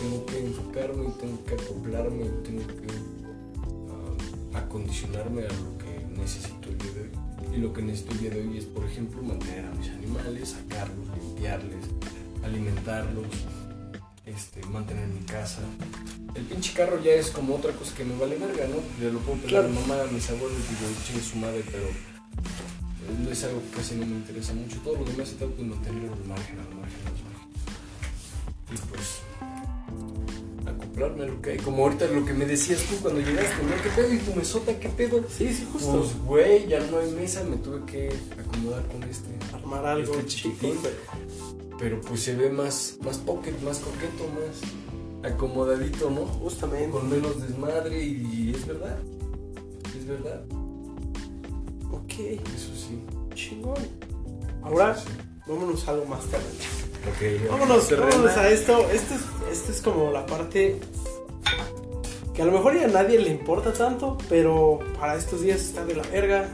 tengo 0.00 0.26
que 0.26 0.38
enfocarme, 0.38 1.10
tengo 1.20 1.44
que 1.44 1.54
acoplarme, 1.54 2.24
tengo 2.44 2.66
que 2.66 2.88
ah, 3.90 4.58
acondicionarme 4.58 5.42
a 5.42 5.48
lo 5.48 5.78
que 5.78 6.20
necesito 6.20 6.68
el 6.68 6.78
día 6.78 6.92
de 6.92 7.00
hoy. 7.00 7.56
Y 7.56 7.58
lo 7.58 7.72
que 7.72 7.82
necesito 7.82 8.12
el 8.12 8.18
día 8.18 8.30
de 8.30 8.40
hoy 8.40 8.58
es, 8.58 8.64
por 8.64 8.84
ejemplo, 8.84 9.22
mantener 9.22 9.64
a 9.66 9.70
mis 9.72 9.88
animales, 9.90 10.50
sacarlos, 10.50 11.06
limpiarles, 11.18 11.84
alimentarlos, 12.44 13.26
este, 14.26 14.64
mantener 14.66 15.06
mi 15.08 15.20
casa. 15.20 15.60
El 16.34 16.42
pinche 16.44 16.72
carro 16.72 17.00
ya 17.02 17.12
es 17.12 17.30
como 17.30 17.56
otra 17.56 17.72
cosa 17.72 17.94
que 17.94 18.04
me 18.04 18.16
vale 18.16 18.36
verga, 18.36 18.66
¿no? 18.66 18.76
Le 19.00 19.12
lo 19.12 19.18
puedo 19.20 19.38
pedir 19.38 19.56
a 19.56 19.62
mi 19.62 19.74
mamá, 19.74 20.02
a 20.02 20.06
mis 20.06 20.28
abuelos, 20.30 20.58
digo, 20.68 20.92
chingue 21.06 21.22
su 21.22 21.36
madre, 21.36 21.64
pero 21.70 21.86
no 23.22 23.30
es 23.30 23.44
algo 23.44 23.60
que 23.62 23.76
casi 23.76 23.94
no 23.96 24.06
me 24.06 24.16
interesa 24.16 24.54
mucho. 24.54 24.78
Todo 24.78 24.96
lo 24.96 25.04
demás 25.04 25.30
trata 25.38 25.54
de 25.54 25.64
mantenerlo 25.64 26.12
al 26.12 26.24
margen, 26.24 26.58
al 26.58 26.74
margen, 26.74 27.00
al 27.06 27.24
margen. 27.24 27.34
Y 28.72 28.76
pues, 28.88 29.20
acoplarme 30.66 31.24
a 31.24 31.26
lo 31.26 31.42
que 31.42 31.50
hay. 31.50 31.58
Como 31.58 31.84
ahorita 31.84 32.06
lo 32.06 32.24
que 32.24 32.32
me 32.32 32.46
decías 32.46 32.82
tú 32.82 32.96
cuando 33.02 33.20
llegaste, 33.20 33.62
¿no? 33.62 33.82
¿Qué 33.82 33.90
pedo? 33.90 34.12
¿Y 34.12 34.18
tu 34.18 34.34
mesota? 34.34 34.78
¿Qué 34.78 34.88
pedo? 34.88 35.24
Sí, 35.28 35.52
sí, 35.52 35.66
justo. 35.72 36.00
Pues, 36.00 36.24
güey, 36.24 36.66
ya 36.66 36.80
no 36.80 36.98
hay 36.98 37.10
mesa, 37.12 37.44
me 37.44 37.56
tuve 37.56 37.84
que 37.84 38.12
acomodar 38.38 38.84
con 38.88 39.02
este. 39.04 39.28
Armar 39.54 39.86
algo 39.86 40.14
Este 40.14 40.26
chiquitín. 40.26 40.78
Pero 41.78 42.00
pues 42.00 42.22
se 42.22 42.34
ve 42.34 42.50
más, 42.50 42.96
más 43.02 43.18
pocket, 43.18 43.54
más 43.64 43.78
coqueto, 43.78 44.24
más 44.34 45.30
acomodadito, 45.32 46.10
¿no? 46.10 46.24
Justamente. 46.26 46.90
Con 46.90 47.10
menos 47.10 47.40
desmadre 47.40 48.02
y 48.02 48.52
es 48.54 48.66
verdad. 48.66 48.98
Es 49.96 50.06
verdad. 50.06 50.44
Ok, 51.90 52.12
Eso 52.18 52.74
sí. 52.76 53.00
chingón. 53.34 53.74
Ahora, 54.62 54.96
sí. 54.96 55.08
vámonos 55.46 55.86
a 55.88 55.92
algo 55.92 56.06
más 56.06 56.24
tarde. 56.26 56.44
Ok, 57.08 57.50
Vámonos, 57.50 58.36
a 58.36 58.48
esto. 58.48 58.88
Esto 58.90 59.14
es, 59.14 59.20
esto 59.52 59.72
es 59.72 59.80
como 59.82 60.10
la 60.10 60.24
parte 60.24 60.80
que 62.34 62.42
a 62.42 62.44
lo 62.44 62.52
mejor 62.52 62.78
ya 62.78 62.86
a 62.86 62.88
nadie 62.88 63.18
le 63.20 63.30
importa 63.30 63.72
tanto, 63.72 64.18
pero 64.28 64.80
para 64.98 65.16
estos 65.16 65.42
días 65.42 65.60
está 65.60 65.84
de 65.84 65.94
la 65.94 66.02
verga. 66.04 66.48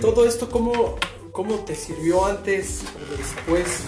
Todo 0.00 0.26
esto, 0.26 0.48
¿cómo, 0.50 0.96
cómo 1.32 1.56
te 1.64 1.74
sirvió 1.74 2.26
antes 2.26 2.82
o 2.96 3.16
después 3.16 3.84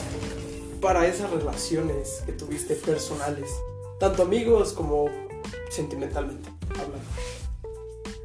para 0.80 1.06
esas 1.06 1.30
relaciones 1.30 2.22
que 2.26 2.32
tuviste 2.32 2.74
personales? 2.74 3.50
Tanto 4.00 4.22
amigos 4.22 4.72
como 4.72 5.08
sentimentalmente 5.70 6.48
hablando. 6.70 7.06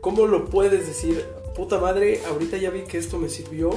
¿Cómo 0.02 0.26
lo 0.26 0.46
puedes 0.46 0.88
decir? 0.88 1.26
Puta 1.56 1.78
madre, 1.78 2.22
ahorita 2.30 2.58
ya 2.58 2.70
vi 2.70 2.84
que 2.84 2.98
esto 2.98 3.18
me 3.18 3.28
sirvió 3.28 3.72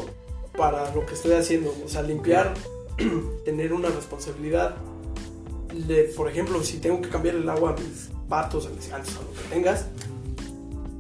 para 0.56 0.94
lo 0.94 1.04
que 1.04 1.14
estoy 1.14 1.32
haciendo. 1.32 1.74
O 1.84 1.88
sea, 1.88 2.02
limpiar, 2.02 2.54
tener 3.44 3.72
una 3.72 3.88
responsabilidad. 3.88 4.76
Por 6.16 6.28
ejemplo, 6.28 6.62
si 6.62 6.78
tengo 6.78 7.00
que 7.00 7.08
cambiar 7.08 7.34
el 7.34 7.48
agua 7.48 7.70
a 7.70 7.72
mis 7.74 8.10
patos, 8.28 8.66
a 8.66 8.70
mis 8.70 8.88
gatos, 8.88 9.16
a 9.16 9.22
lo 9.22 9.32
que 9.32 9.54
tengas, 9.54 9.86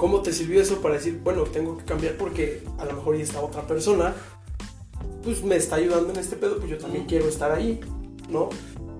¿Cómo 0.02 0.20
te 0.20 0.32
sirvió 0.32 0.60
eso 0.60 0.80
para 0.80 0.94
decir, 0.94 1.20
bueno, 1.22 1.44
tengo 1.44 1.78
que 1.78 1.84
cambiar 1.84 2.16
porque 2.16 2.64
a 2.76 2.84
lo 2.86 2.94
mejor 2.94 3.16
ya 3.16 3.22
esta 3.22 3.40
otra 3.40 3.64
persona, 3.68 4.12
pues 5.22 5.44
me 5.44 5.54
está 5.54 5.76
ayudando 5.76 6.12
en 6.12 6.18
este 6.18 6.34
pedo, 6.34 6.58
pues 6.58 6.68
yo 6.72 6.76
también 6.78 7.04
Mm. 7.04 7.06
quiero 7.06 7.28
estar 7.28 7.52
ahí, 7.52 7.78
¿no? 8.28 8.48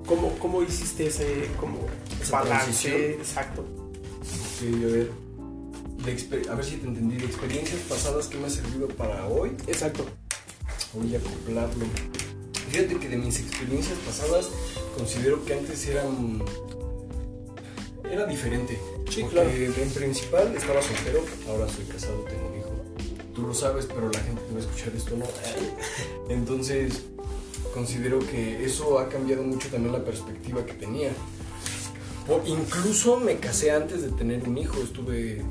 ¿Cómo, 0.07 0.31
cómo 0.39 0.63
hiciste 0.63 1.09
ese 1.09 1.49
como 1.59 1.79
Esa 2.23 2.39
balance? 2.43 2.89
transición. 2.89 3.21
Exacto. 3.21 3.63
Ok, 3.63 4.63
a 4.63 4.87
ver. 4.93 5.11
De 6.05 6.49
a 6.49 6.55
ver 6.55 6.65
si 6.65 6.77
te 6.77 6.87
entendí. 6.87 7.17
De 7.17 7.25
experiencias 7.27 7.81
pasadas 7.89 8.29
que 8.29 8.39
me 8.39 8.47
ha 8.47 8.51
servido 8.51 8.87
para 8.87 9.27
hoy, 9.27 9.57
Exacto. 9.67 10.05
voy 10.95 11.17
a 11.17 11.19
acoplarlo. 11.19 11.85
Fíjate 12.71 12.97
que 13.01 13.09
de 13.09 13.17
mis 13.17 13.41
experiencias 13.41 13.99
pasadas 14.07 14.51
considero 14.97 15.45
que 15.45 15.55
antes 15.55 15.85
eran. 15.89 16.45
Era 18.09 18.25
diferente. 18.27 18.79
Sí, 19.13 19.23
porque 19.23 19.35
claro. 19.35 19.51
en 19.51 19.91
principal 19.91 20.55
estaba 20.57 20.81
soltero, 20.81 21.25
ahora 21.49 21.69
soy 21.69 21.85
casado, 21.85 22.25
tengo 22.25 22.49
un 22.49 22.59
hijo. 22.59 22.71
Tú 23.35 23.43
lo 23.43 23.55
sabes, 23.55 23.87
pero 23.87 24.11
la 24.11 24.21
gente 24.21 24.41
que 24.47 24.53
va 24.55 24.61
a 24.61 24.63
escuchar 24.63 24.93
esto 24.97 25.17
no. 25.17 25.27
Entonces, 26.29 27.03
considero 27.75 28.19
que 28.21 28.65
eso 28.65 28.99
ha 28.99 29.09
cambiado 29.09 29.43
mucho 29.43 29.69
también 29.69 29.93
la 29.93 30.05
perspectiva 30.05 30.65
que 30.65 30.75
tenía. 30.75 31.11
Incluso 32.47 33.19
me 33.19 33.37
casé 33.37 33.73
antes 33.73 34.03
de 34.03 34.09
tener 34.11 34.49
un 34.49 34.57
hijo, 34.57 34.81
estuve 34.83 35.43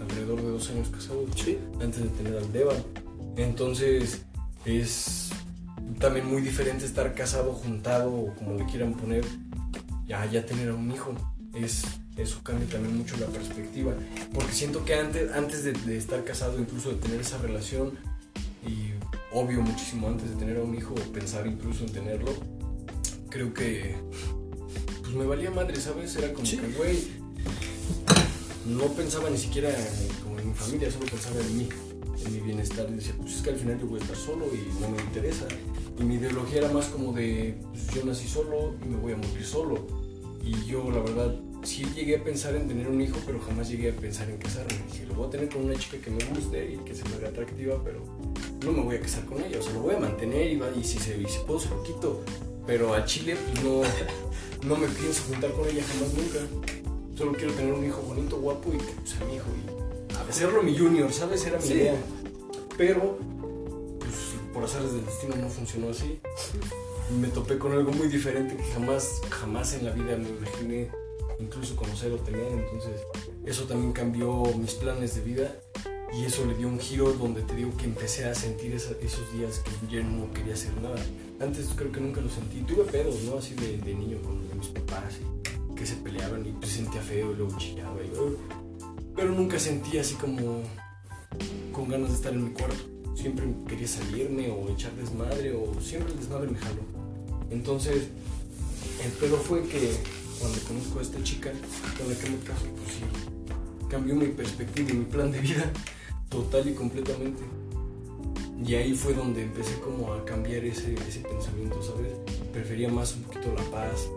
alrededor 0.00 0.40
de 0.42 0.50
dos 0.50 0.70
años 0.70 0.88
casado 0.88 1.24
Sí. 1.34 1.58
antes 1.80 2.02
de 2.02 2.08
tener 2.10 2.36
al 2.36 2.52
Devan. 2.52 2.76
Entonces 3.36 4.22
es 4.64 5.30
también 5.98 6.26
muy 6.26 6.42
diferente 6.42 6.84
estar 6.84 7.14
casado, 7.14 7.52
juntado 7.52 8.12
o 8.12 8.34
como 8.34 8.54
le 8.56 8.66
quieran 8.66 8.94
poner, 8.94 9.24
ya, 10.06 10.24
ya 10.26 10.44
tener 10.44 10.68
a 10.68 10.74
un 10.74 10.90
hijo. 10.92 11.14
Es, 11.54 11.82
eso 12.18 12.40
cambia 12.42 12.68
también 12.68 12.96
mucho 12.98 13.16
la 13.16 13.26
perspectiva. 13.26 13.94
Porque 14.34 14.52
siento 14.52 14.84
que 14.84 14.94
antes, 14.94 15.32
antes 15.32 15.64
de, 15.64 15.72
de 15.72 15.96
estar 15.96 16.22
casado, 16.24 16.58
incluso 16.58 16.90
de 16.90 16.96
tener 16.96 17.20
esa 17.20 17.38
relación, 17.38 17.92
y 18.66 18.90
obvio 19.32 19.62
muchísimo 19.62 20.08
antes 20.08 20.30
de 20.30 20.36
tener 20.36 20.58
a 20.58 20.62
un 20.62 20.74
hijo 20.74 20.94
o 20.94 21.12
pensar 21.12 21.46
incluso 21.46 21.84
en 21.84 21.92
tenerlo, 21.92 22.32
creo 23.30 23.54
que 23.54 23.94
pues 25.02 25.14
me 25.14 25.24
valía 25.26 25.50
madre, 25.50 25.76
¿sabes? 25.80 26.14
Era 26.16 26.32
como 26.34 26.44
Sí. 26.44 26.58
que, 26.58 26.66
güey, 26.72 26.98
no 28.66 28.84
pensaba 28.92 29.30
ni 29.30 29.38
siquiera 29.38 29.70
en- 29.70 30.08
como 30.22 30.38
en 30.38 30.48
mi 30.48 30.54
familia, 30.54 30.90
solo 30.90 31.06
pensaba 31.06 31.40
en 31.40 31.56
mí, 31.56 31.68
en 32.26 32.32
mi 32.34 32.40
bienestar. 32.40 32.86
Y 32.90 32.94
decía, 32.94 33.14
pues 33.16 33.36
es 33.36 33.42
que 33.42 33.50
al 33.50 33.56
final 33.56 33.80
yo 33.80 33.86
voy 33.86 34.00
a 34.00 34.02
estar 34.02 34.16
solo 34.16 34.46
y 34.52 34.80
no 34.80 34.90
me 34.90 35.00
interesa. 35.02 35.46
Y 35.98 36.02
mi 36.02 36.14
ideología 36.16 36.58
era 36.58 36.70
más 36.72 36.86
como 36.86 37.12
de, 37.12 37.58
pues 37.72 37.86
yo 37.94 38.04
nací 38.04 38.28
solo 38.28 38.74
y 38.84 38.88
me 38.88 38.96
voy 38.98 39.12
a 39.12 39.16
morir 39.16 39.44
solo. 39.44 39.86
Y 40.44 40.64
yo, 40.66 40.90
la 40.90 41.00
verdad, 41.00 41.34
sí 41.62 41.84
llegué 41.94 42.16
a 42.16 42.24
pensar 42.24 42.54
en 42.54 42.68
tener 42.68 42.88
un 42.88 43.00
hijo, 43.00 43.16
pero 43.26 43.40
jamás 43.40 43.68
llegué 43.68 43.90
a 43.90 43.94
pensar 43.96 44.28
en 44.30 44.38
casarme. 44.38 44.74
Dije, 44.90 45.06
lo 45.06 45.14
voy 45.14 45.26
a 45.28 45.30
tener 45.30 45.48
con 45.48 45.64
una 45.64 45.74
chica 45.76 45.98
que 45.98 46.10
me 46.10 46.24
guste 46.24 46.72
y 46.74 46.76
que 46.78 46.94
se 46.94 47.04
me 47.08 47.16
haga 47.16 47.28
atractiva, 47.28 47.82
pero 47.84 48.02
no 48.64 48.72
me 48.72 48.82
voy 48.82 48.96
a 48.96 49.00
casar 49.00 49.24
con 49.26 49.42
ella. 49.42 49.58
O 49.58 49.62
sea, 49.62 49.72
lo 49.74 49.80
voy 49.80 49.94
a 49.94 49.98
mantener 50.00 50.50
y, 50.52 50.56
va- 50.56 50.70
y 50.74 50.84
si, 50.84 50.98
se, 50.98 51.16
y 51.20 51.26
si 51.26 51.38
puedo 51.46 51.60
se 51.60 51.68
lo 51.70 51.82
quito. 51.82 52.22
Pero 52.66 52.94
a 52.94 53.04
Chile, 53.04 53.36
pues 53.50 53.64
no, 53.64 53.80
no 54.68 54.76
me 54.76 54.88
pienso 54.88 55.22
juntar 55.28 55.52
con 55.52 55.66
ella 55.68 55.82
jamás 55.84 56.12
nunca. 56.14 56.38
Solo 57.16 57.32
quiero 57.32 57.52
tener 57.54 57.72
un 57.72 57.84
hijo 57.84 58.00
bonito, 58.02 58.38
guapo 58.38 58.72
y 58.72 58.78
que 58.78 59.08
sea 59.08 59.24
mi 59.26 59.36
hijo. 59.36 59.46
Y 60.26 60.30
hacerlo 60.30 60.62
mi 60.62 60.76
junior, 60.76 61.12
¿sabes? 61.12 61.44
Era 61.46 61.58
mi 61.58 61.66
Sí. 61.66 61.72
idea. 61.74 61.94
Pero, 62.76 63.18
pues 63.98 64.12
por 64.52 64.64
azares 64.64 64.92
del 64.92 65.04
destino 65.04 65.34
no 65.36 65.48
funcionó 65.48 65.90
así. 65.90 66.20
Me 67.20 67.28
topé 67.28 67.58
con 67.58 67.72
algo 67.72 67.90
muy 67.92 68.08
diferente 68.08 68.54
que 68.56 68.62
jamás, 68.64 69.08
jamás 69.30 69.72
en 69.74 69.86
la 69.86 69.92
vida 69.92 70.16
me 70.16 70.28
imaginé 70.28 70.90
incluso 71.40 71.76
conocer 71.76 72.12
o 72.12 72.16
tener. 72.16 72.52
Entonces, 72.52 73.00
eso 73.46 73.64
también 73.64 73.92
cambió 73.92 74.44
mis 74.56 74.74
planes 74.74 75.14
de 75.14 75.20
vida. 75.22 75.56
Y 76.12 76.24
eso 76.24 76.46
le 76.46 76.54
dio 76.54 76.68
un 76.68 76.80
giro 76.80 77.12
donde 77.12 77.42
te 77.42 77.54
digo 77.54 77.76
que 77.76 77.84
empecé 77.84 78.24
a 78.24 78.34
sentir 78.34 78.74
esos 78.74 78.98
días 79.34 79.58
que 79.58 79.94
yo 79.94 80.02
no 80.02 80.30
quería 80.32 80.54
hacer 80.54 80.72
nada. 80.80 80.96
Antes 81.38 81.68
creo 81.76 81.92
que 81.92 82.00
nunca 82.00 82.20
lo 82.20 82.30
sentí. 82.30 82.62
Tuve 82.62 82.84
pedos, 82.84 83.22
¿no? 83.24 83.38
Así 83.38 83.54
de, 83.54 83.76
niño 83.94 84.18
con 84.22 84.40
mis 84.58 84.68
papás 84.68 85.16
que 85.76 85.86
se 85.86 85.96
peleaban 85.96 86.44
y 86.46 86.52
pues 86.52 86.72
sentía 86.72 87.00
feo 87.02 87.32
y 87.32 87.36
luego 87.36 87.56
chillaba. 87.58 88.02
Y, 88.02 88.10
pero 89.14 89.32
nunca 89.32 89.58
sentí 89.58 89.98
así 89.98 90.14
como 90.14 90.62
con 91.72 91.88
ganas 91.88 92.08
de 92.08 92.14
estar 92.14 92.32
en 92.32 92.44
mi 92.44 92.50
cuarto. 92.50 92.84
Siempre 93.14 93.46
quería 93.68 93.86
salirme 93.86 94.50
o 94.50 94.70
echar 94.70 94.92
desmadre 94.92 95.52
o 95.52 95.78
siempre 95.80 96.12
el 96.12 96.20
desmadre 96.20 96.50
me 96.50 96.58
jaló. 96.58 96.82
Entonces, 97.50 98.08
el 99.04 99.12
pedo 99.12 99.36
fue 99.36 99.62
que 99.64 99.92
cuando 100.38 100.58
conozco 100.60 100.98
a 100.98 101.02
esta 101.02 101.22
chica 101.22 101.50
con 101.96 102.08
la 102.08 102.18
que 102.18 102.30
me 102.30 102.38
caso, 102.38 102.66
pues 102.76 102.96
sí, 102.96 103.88
cambió 103.88 104.14
mi 104.14 104.26
perspectiva 104.28 104.90
y 104.90 104.94
mi 104.94 105.04
plan 105.04 105.30
de 105.30 105.40
vida 105.40 105.72
total 106.28 106.68
y 106.68 106.74
completamente. 106.74 107.42
Y 108.64 108.74
ahí 108.74 108.92
fue 108.94 109.14
donde 109.14 109.42
empecé 109.42 109.78
como 109.80 110.12
a 110.12 110.24
cambiar 110.24 110.64
ese, 110.64 110.94
ese 110.94 111.20
pensamiento, 111.20 111.80
¿sabes? 111.82 112.12
Prefería 112.52 112.88
más 112.88 113.14
un 113.14 113.22
poquito 113.22 113.54
la 113.54 113.62
paz, 113.70 114.08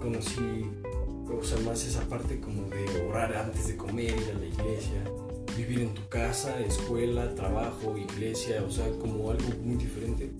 conocí, 0.00 0.66
o 1.32 1.42
sea, 1.42 1.58
más 1.60 1.84
esa 1.84 2.02
parte 2.02 2.38
como 2.40 2.68
de 2.68 3.06
orar 3.08 3.34
antes 3.36 3.68
de 3.68 3.76
comer, 3.76 4.14
ir 4.14 4.30
a 4.34 4.38
la 4.38 4.46
iglesia, 4.46 5.02
vivir 5.56 5.80
en 5.80 5.94
tu 5.94 6.06
casa, 6.08 6.60
escuela, 6.60 7.34
trabajo, 7.34 7.96
iglesia, 7.96 8.62
o 8.62 8.70
sea, 8.70 8.86
como 9.00 9.30
algo 9.30 9.48
muy 9.62 9.76
diferente. 9.76 10.30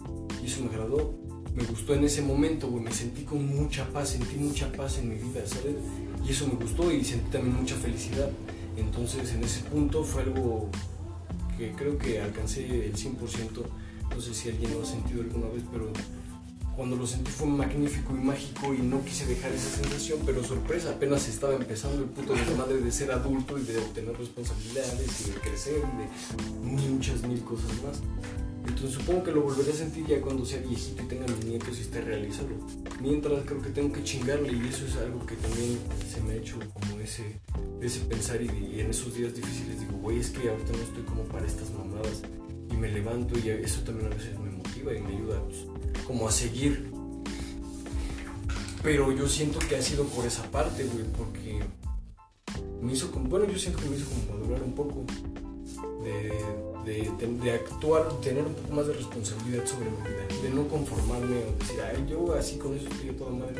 Y 0.43 0.47
eso 0.47 0.63
me 0.63 0.69
agradó, 0.69 1.15
me 1.57 1.65
gustó 1.65 1.95
en 1.95 2.05
ese 2.05 2.21
momento, 2.21 2.69
güey, 2.69 2.85
me 2.85 2.93
sentí 2.93 3.23
con 3.23 3.45
mucha 3.47 3.89
paz, 3.89 4.11
sentí 4.11 4.37
mucha 4.37 4.71
paz 4.71 4.99
en 4.99 5.09
mi 5.09 5.15
vida, 5.15 5.41
¿sabes? 5.47 5.77
Y 6.27 6.31
eso 6.31 6.47
me 6.47 6.55
gustó 6.55 6.93
y 6.93 7.03
sentí 7.03 7.31
también 7.31 7.57
mucha 7.57 7.75
felicidad. 7.77 8.31
Entonces, 8.77 9.33
en 9.33 9.43
ese 9.43 9.61
punto 9.61 10.05
fue 10.05 10.23
algo 10.23 10.69
que 11.57 11.73
creo 11.73 11.97
que 11.97 12.21
alcancé 12.21 12.87
el 12.87 12.95
100%. 12.95 13.17
No 14.15 14.21
sé 14.21 14.35
si 14.35 14.51
alguien 14.51 14.75
lo 14.75 14.83
ha 14.83 14.85
sentido 14.85 15.23
alguna 15.23 15.47
vez, 15.47 15.63
pero 15.73 15.91
cuando 16.77 16.95
lo 16.95 17.07
sentí 17.07 17.31
fue 17.31 17.47
magnífico 17.47 18.15
y 18.15 18.21
mágico 18.21 18.75
y 18.75 18.83
no 18.83 19.03
quise 19.03 19.25
dejar 19.25 19.51
esa 19.51 19.83
sensación, 19.83 20.19
pero 20.27 20.45
sorpresa, 20.45 20.91
apenas 20.91 21.27
estaba 21.27 21.55
empezando 21.55 22.03
el 22.03 22.11
puto 22.11 22.35
desmadre 22.35 22.83
de 22.83 22.93
ser 22.93 23.11
adulto 23.13 23.59
y 23.59 23.63
de 23.63 23.79
obtener 23.79 24.15
responsabilidades 24.19 25.27
y 25.27 25.31
de 25.31 25.41
crecer 25.41 25.77
y 25.79 26.67
de 26.67 26.71
muchas 26.71 27.23
mil 27.23 27.41
cosas 27.41 27.71
más. 27.83 28.03
Entonces 28.67 28.93
supongo 28.93 29.23
que 29.23 29.33
lo 29.33 29.43
volveré 29.43 29.73
a 29.73 29.75
sentir 29.75 30.07
ya 30.07 30.21
cuando 30.21 30.45
sea 30.45 30.61
viejito 30.61 31.03
y 31.03 31.07
tenga 31.07 31.27
mis 31.27 31.45
nietos 31.45 31.79
y 31.79 31.83
esté 31.83 32.01
realizado. 32.01 32.49
Mientras 33.01 33.45
creo 33.45 33.63
que 33.63 33.71
tengo 33.71 33.93
que 33.93 34.03
chingarle 34.03 34.53
y 34.53 34.69
eso 34.69 34.87
es 34.87 34.97
algo 34.97 35.25
que 35.25 35.37
también 35.37 35.79
se 36.13 36.21
me 36.23 36.33
ha 36.33 36.37
hecho 36.37 36.59
como 36.75 37.01
ese, 37.01 37.41
ese 37.81 38.01
pensar 38.01 38.43
y, 38.43 38.81
en 38.81 38.91
esos 38.91 39.15
días 39.15 39.35
difíciles 39.35 39.81
digo, 39.81 39.97
güey, 39.99 40.19
es 40.19 40.31
que 40.31 40.49
ahorita 40.49 40.73
no 40.73 40.83
estoy 40.83 41.03
como 41.05 41.23
para 41.25 41.47
estas 41.47 41.71
mamadas 41.71 42.23
y 42.71 42.77
me 42.77 42.91
levanto 42.91 43.39
y 43.39 43.49
eso 43.51 43.83
también 43.83 44.13
a 44.13 44.15
veces 44.15 44.39
me 44.39 44.51
motiva 44.51 44.95
y 44.95 45.01
me 45.01 45.17
ayuda 45.17 45.43
pues, 45.45 46.05
como 46.07 46.29
a 46.29 46.33
seguir. 46.33 46.91
Pero 48.83 49.11
yo 49.13 49.29
siento 49.29 49.59
que 49.59 49.77
ha 49.77 49.83
sido 49.83 50.05
por 50.05 50.27
esa 50.27 50.43
parte, 50.51 50.85
güey, 50.85 51.05
porque 51.17 51.61
me 52.81 52.93
hizo 52.93 53.11
como, 53.11 53.29
bueno, 53.29 53.47
yo 53.47 53.59
siento 53.59 53.81
que 53.81 53.89
me 53.89 53.97
hizo 53.97 54.07
como 54.09 54.39
madurar 54.39 54.63
un 54.63 54.75
poco 54.75 55.05
de, 56.05 56.33
de, 56.87 57.11
de- 57.19 57.39
de 57.43 57.51
actuar, 57.51 58.09
tener 58.21 58.45
un 58.47 58.55
poco 58.55 58.75
más 58.75 58.87
de 58.87 58.95
responsabilidad 58.95 59.67
sobre 59.67 59.91
mi 59.91 59.97
vida, 59.97 60.43
de 60.43 60.51
no 60.51 60.67
conformarme 60.69 61.37
o 61.45 61.53
decir, 61.59 61.81
ay, 61.83 62.07
yo 62.09 62.33
así 62.35 62.57
con 62.59 62.75
eso 62.77 62.89
estoy 62.89 63.11
toda 63.11 63.31
madre, 63.33 63.57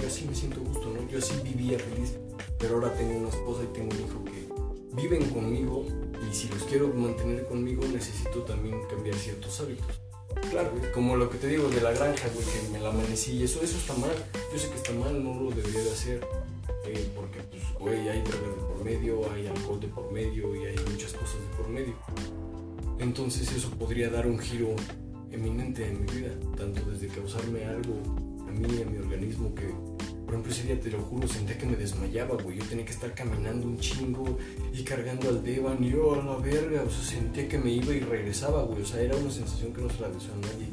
yo 0.00 0.06
así 0.08 0.24
me 0.26 0.34
siento 0.34 0.60
gusto, 0.60 0.90
¿no? 0.92 1.08
Yo 1.10 1.18
así 1.18 1.34
vivía 1.44 1.78
feliz, 1.78 2.14
pero 2.58 2.74
ahora 2.76 2.92
tengo 2.94 3.18
una 3.18 3.28
esposa 3.28 3.62
y 3.62 3.72
tengo 3.74 3.94
un 3.94 4.00
hijo 4.00 4.24
que 4.24 5.00
viven 5.02 5.28
conmigo 5.30 5.84
y 6.30 6.34
si 6.34 6.48
los 6.48 6.62
quiero 6.64 6.88
mantener 6.88 7.46
conmigo 7.46 7.84
necesito 7.92 8.42
también 8.42 8.80
cambiar 8.88 9.14
ciertos 9.16 9.60
hábitos. 9.60 10.00
Claro, 10.50 10.70
güey, 10.76 10.90
como 10.92 11.16
lo 11.16 11.28
que 11.30 11.38
te 11.38 11.46
digo 11.48 11.68
de 11.68 11.80
la 11.80 11.92
granja, 11.92 12.28
güey, 12.34 12.44
que 12.46 12.68
me 12.72 12.80
la 12.80 12.88
amanecí 12.90 13.32
y 13.32 13.44
eso, 13.44 13.60
eso 13.62 13.76
está 13.76 13.94
mal. 13.94 14.10
Yo 14.52 14.58
sé 14.58 14.68
que 14.68 14.76
está 14.76 14.92
mal, 14.92 15.22
no 15.22 15.40
lo 15.40 15.50
debería 15.50 15.82
de 15.82 15.90
hacer. 15.90 16.26
eh, 16.86 17.08
porque, 17.16 17.40
pues, 17.50 17.62
güey, 17.78 18.08
hay 18.08 18.20
drogas 18.22 18.56
de 18.56 18.62
por 18.62 18.84
medio, 18.84 19.32
hay 19.32 19.46
alcohol 19.46 19.80
de 19.80 19.88
por 19.88 20.12
medio 20.12 20.54
y 20.56 20.66
hay 20.66 20.76
muchas 20.90 21.12
cosas 21.12 21.36
de 21.40 21.56
por 21.56 21.68
medio. 21.68 21.94
Entonces 22.98 23.50
eso 23.52 23.70
podría 23.70 24.08
dar 24.10 24.26
un 24.26 24.38
giro 24.38 24.74
eminente 25.30 25.86
en 25.86 26.04
mi 26.04 26.12
vida, 26.12 26.32
tanto 26.56 26.88
desde 26.90 27.08
causarme 27.08 27.64
algo 27.64 27.94
a 28.46 28.52
mí, 28.52 28.82
a 28.82 28.88
mi 28.88 28.98
organismo, 28.98 29.54
que, 29.54 29.66
por 30.24 30.34
ejemplo, 30.34 30.52
ese 30.52 30.62
día, 30.64 30.80
te 30.80 30.90
lo 30.90 31.00
juro, 31.00 31.26
sentía 31.26 31.58
que 31.58 31.66
me 31.66 31.76
desmayaba, 31.76 32.36
güey. 32.42 32.58
Yo 32.58 32.64
tenía 32.66 32.84
que 32.84 32.92
estar 32.92 33.12
caminando 33.14 33.66
un 33.66 33.78
chingo 33.78 34.38
y 34.72 34.82
cargando 34.84 35.28
al 35.28 35.42
Devan 35.42 35.82
y 35.82 35.90
yo 35.90 36.14
a 36.14 36.24
la 36.24 36.36
verga, 36.36 36.82
o 36.82 36.90
sea, 36.90 37.04
sentía 37.04 37.48
que 37.48 37.58
me 37.58 37.70
iba 37.72 37.92
y 37.92 38.00
regresaba, 38.00 38.62
güey. 38.62 38.82
O 38.82 38.86
sea, 38.86 39.00
era 39.00 39.16
una 39.16 39.30
sensación 39.30 39.72
que 39.72 39.82
no 39.82 39.90
se 39.90 40.00
la 40.00 40.08
deseo 40.08 40.34
a 40.34 40.38
nadie. 40.38 40.68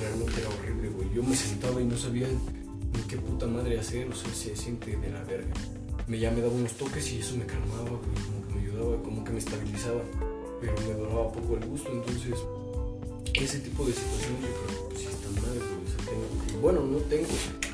Realmente 0.00 0.40
era 0.40 0.48
horrible, 0.48 0.88
güey. 0.88 1.14
Yo 1.14 1.22
me 1.22 1.36
sentaba 1.36 1.80
y 1.80 1.84
no 1.84 1.96
sabía 1.96 2.26
ni 2.26 3.02
qué 3.08 3.16
puta 3.16 3.46
madre 3.46 3.78
hacer, 3.78 4.08
o 4.08 4.14
sea, 4.14 4.32
se 4.32 4.56
siente 4.56 4.96
de 4.96 5.10
la 5.10 5.22
verga. 5.24 5.52
Me, 6.08 6.18
ya 6.18 6.30
me 6.30 6.40
daba 6.40 6.52
unos 6.52 6.72
toques 6.72 7.12
y 7.12 7.18
eso 7.18 7.36
me 7.36 7.46
calmaba, 7.46 7.90
güey, 7.90 8.00
como 8.00 8.46
que 8.46 8.54
me 8.54 8.60
ayudaba, 8.60 9.02
como 9.02 9.24
que 9.24 9.32
me 9.32 9.38
estabilizaba, 9.38 10.02
pero 10.60 10.74
me 10.86 10.94
duraba 10.94 11.32
poco 11.32 11.56
el 11.56 11.66
gusto, 11.66 11.90
entonces 11.92 12.34
ese 13.34 13.58
tipo 13.60 13.84
de 13.84 13.92
situaciones 13.92 14.40
yo 14.42 14.66
creo 14.66 14.88
que 14.88 14.94
pues, 14.94 15.06
están 15.06 15.34
mal, 15.34 15.58
o 15.58 15.88
sea, 15.88 16.10
tengo 16.10 16.60
bueno, 16.60 16.80
no 16.80 16.98
tengo, 16.98 17.28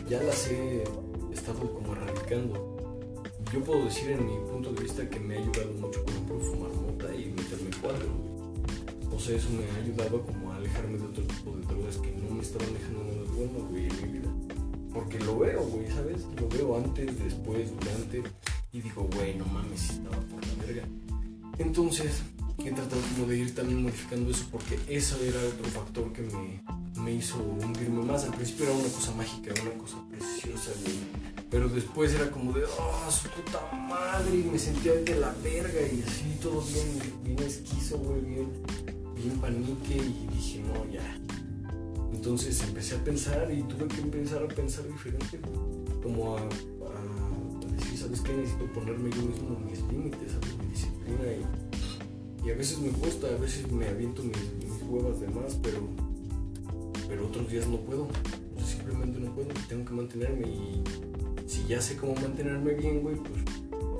ya 0.08 0.22
las 0.22 0.48
he 0.48 0.82
estado 1.32 1.60
como 1.72 1.92
erradicando. 1.92 2.76
Yo 3.52 3.62
puedo 3.62 3.84
decir 3.84 4.10
en 4.10 4.26
mi 4.26 4.32
punto 4.50 4.72
de 4.72 4.82
vista 4.82 5.08
que 5.08 5.20
me 5.20 5.36
ha 5.36 5.38
ayudado 5.38 5.72
mucho, 5.74 6.02
por 6.02 6.10
ejemplo, 6.12 6.40
fumar 6.40 6.72
mota 6.72 7.14
y 7.14 7.26
meterme 7.26 7.70
cuadro. 7.80 8.08
O 9.12 9.18
sea, 9.18 9.36
eso 9.36 9.48
me 9.50 9.64
ha 9.70 9.82
ayudado 9.82 10.22
como 10.22 10.52
a 10.52 10.56
alejarme 10.56 10.98
de 10.98 11.04
otro 11.04 11.24
tipo 11.24 11.56
de 11.56 11.66
drogas 11.66 11.96
que 11.98 12.10
no 12.12 12.34
me 12.34 12.42
estaban 12.42 12.72
dejando 12.72 13.04
nada 13.04 13.30
bueno, 13.36 13.68
güey, 13.68 13.86
en 13.86 14.02
mi 14.02 14.18
vida. 14.18 14.30
Porque 14.94 15.18
lo 15.20 15.38
veo, 15.38 15.62
güey, 15.62 15.88
¿sabes? 15.88 16.26
Lo 16.40 16.48
veo 16.48 16.76
antes, 16.76 17.18
después, 17.22 17.70
durante. 17.78 18.22
Y 18.72 18.80
digo, 18.80 19.08
güey, 19.14 19.36
no 19.36 19.44
mames, 19.46 19.90
estaba 19.90 20.16
por 20.16 20.46
la 20.46 20.64
verga. 20.64 20.88
Entonces, 21.58 22.22
he 22.68 22.72
tratado 22.72 23.00
como 23.14 23.26
de 23.26 23.38
ir 23.38 23.54
también 23.54 23.82
modificando 23.82 24.30
eso 24.30 24.44
porque 24.52 24.78
eso 24.88 25.16
era 25.22 25.38
otro 25.40 25.64
factor 25.70 26.12
que 26.12 26.22
me, 26.22 26.62
me 27.02 27.12
hizo 27.14 27.36
hundirme 27.38 28.02
más. 28.04 28.24
Al 28.24 28.34
principio 28.34 28.66
era 28.66 28.74
una 28.74 28.88
cosa 28.88 29.12
mágica, 29.14 29.52
una 29.62 29.72
cosa 29.82 29.96
preciosa, 30.08 30.70
güey. 30.84 30.96
Pero 31.50 31.68
después 31.68 32.12
era 32.14 32.30
como 32.30 32.52
de, 32.52 32.62
oh, 32.64 33.10
su 33.10 33.28
puta 33.30 33.60
madre, 33.76 34.36
y 34.38 34.44
me 34.44 34.58
sentía 34.58 34.92
de 34.92 35.16
la 35.16 35.34
verga 35.42 35.80
y 35.80 36.02
así, 36.06 36.38
todo 36.40 36.60
bien, 36.62 36.86
bien 37.24 37.38
esquizo, 37.48 37.98
güey, 37.98 38.20
bien, 38.20 38.48
bien 39.16 39.36
panique. 39.40 39.96
Y 39.96 40.28
dije, 40.32 40.62
no, 40.62 40.86
ya, 40.92 41.02
entonces 42.12 42.62
empecé 42.62 42.94
a 42.96 43.04
pensar 43.04 43.50
y 43.50 43.62
tuve 43.64 43.88
que 43.88 44.00
empezar 44.00 44.42
a 44.44 44.48
pensar 44.48 44.86
diferente, 44.86 45.40
como 46.02 46.36
a, 46.36 46.40
a- 46.40 46.44
a 46.44 47.72
decir, 47.72 47.98
¿sabes 47.98 48.20
qué? 48.20 48.32
Necesito 48.32 48.66
ponerme 48.72 49.10
yo 49.10 49.22
mismo 49.22 49.58
mis 49.60 49.80
límites, 49.92 50.32
¿sabes? 50.32 50.56
Mi 50.58 50.66
disciplina 50.66 51.24
y, 51.32 51.69
y 52.44 52.50
a 52.50 52.54
veces 52.54 52.78
me 52.78 52.90
cuesta, 52.90 53.28
a 53.28 53.36
veces 53.36 53.70
me 53.70 53.86
aviento 53.86 54.22
mis, 54.22 54.36
huevas 54.88 55.20
de 55.20 55.28
más, 55.28 55.56
pero, 55.62 55.78
pero 57.08 57.26
otros 57.26 57.48
días 57.50 57.66
no 57.66 57.76
puedo, 57.78 58.08
sea, 58.56 58.66
simplemente 58.66 59.20
no 59.20 59.32
puedo, 59.34 59.48
tengo 59.68 59.84
que 59.84 59.92
mantenerme 59.92 60.48
y 60.48 60.82
si 61.46 61.66
ya 61.66 61.80
sé 61.80 61.96
cómo 61.96 62.14
mantenerme 62.14 62.74
bien, 62.74 63.02
güey, 63.02 63.16
pues 63.16 63.42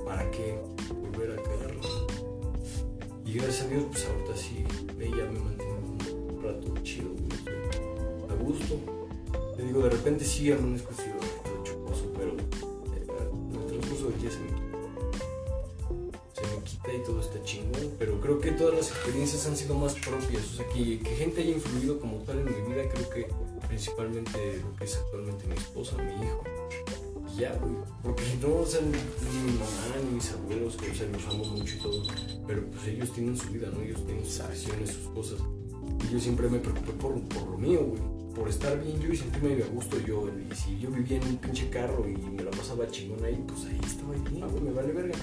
¿para 0.05 0.29
qué 0.31 0.59
volver 1.01 1.31
a 1.31 1.41
cagarla? 1.41 1.81
Y 3.25 3.33
gracias 3.33 3.61
a 3.61 3.67
Dios, 3.67 3.85
pues 3.91 4.05
ahorita 4.05 4.35
sí, 4.35 4.65
ya 4.99 5.25
me 5.31 5.39
mantengo 5.39 5.75
un 6.33 6.43
rato 6.43 6.73
chido, 6.83 7.09
güey, 7.09 7.57
a 8.29 8.43
gusto. 8.43 8.79
Te 9.55 9.63
digo, 9.63 9.83
de 9.83 9.89
repente 9.89 10.25
sí 10.25 10.51
amanezco 10.51 10.91
sido 19.71 19.79
más 19.79 19.93
propias, 19.95 20.43
o 20.53 20.55
sea, 20.57 20.67
que, 20.67 20.99
que 20.99 21.15
gente 21.15 21.41
haya 21.41 21.51
influido 21.51 21.99
como 21.99 22.17
tal 22.19 22.39
en 22.39 22.45
mi 22.45 22.73
vida, 22.73 22.83
creo 22.93 23.09
que 23.09 23.27
principalmente 23.67 24.61
lo 24.61 24.75
que 24.75 24.85
es 24.85 24.97
actualmente 24.97 25.47
mi 25.47 25.55
esposa, 25.55 25.97
mi 25.97 26.25
hijo. 26.25 26.43
Y 27.33 27.41
ya, 27.41 27.53
güey, 27.55 27.75
porque 28.03 28.23
no, 28.41 28.55
o 28.55 28.65
sea, 28.65 28.81
ni 28.81 28.91
mi 28.91 29.51
mamá, 29.53 29.95
ni 30.05 30.15
mis 30.15 30.31
abuelos, 30.31 30.75
que, 30.75 30.91
o 30.91 30.95
sea, 30.95 31.07
los 31.07 31.25
amo 31.27 31.45
mucho 31.45 31.75
y 31.75 31.79
todo, 31.79 32.03
pero 32.47 32.65
pues 32.67 32.87
ellos 32.87 33.13
tienen 33.13 33.37
su 33.37 33.49
vida, 33.49 33.69
¿no? 33.73 33.81
Ellos 33.81 34.05
tienen 34.05 34.25
sus 34.25 34.39
acciones, 34.41 34.89
sus 34.91 35.07
cosas. 35.13 35.39
Y 36.07 36.13
yo 36.13 36.19
siempre 36.19 36.49
me 36.49 36.59
preocupé 36.59 36.91
por, 36.93 37.21
por 37.29 37.47
lo 37.47 37.57
mío, 37.57 37.85
güey. 37.85 38.01
Por 38.35 38.47
estar 38.47 38.81
bien 38.81 38.99
yo 38.99 39.11
y 39.11 39.17
sentirme 39.17 39.61
a 39.61 39.67
gusto 39.67 39.97
yo. 39.99 40.25
Y 40.29 40.55
si 40.55 40.79
yo 40.79 40.89
vivía 40.89 41.17
en 41.17 41.27
un 41.27 41.37
pinche 41.37 41.69
carro 41.69 42.07
y 42.07 42.15
me 42.15 42.43
la 42.43 42.51
pasaba 42.51 42.87
chingón 42.89 43.23
ahí, 43.25 43.43
pues 43.45 43.65
ahí 43.65 43.79
estaba 43.85 44.13
bien, 44.13 44.49
güey, 44.49 44.63
me 44.63 44.71
vale 44.71 44.93
verga. 44.93 45.19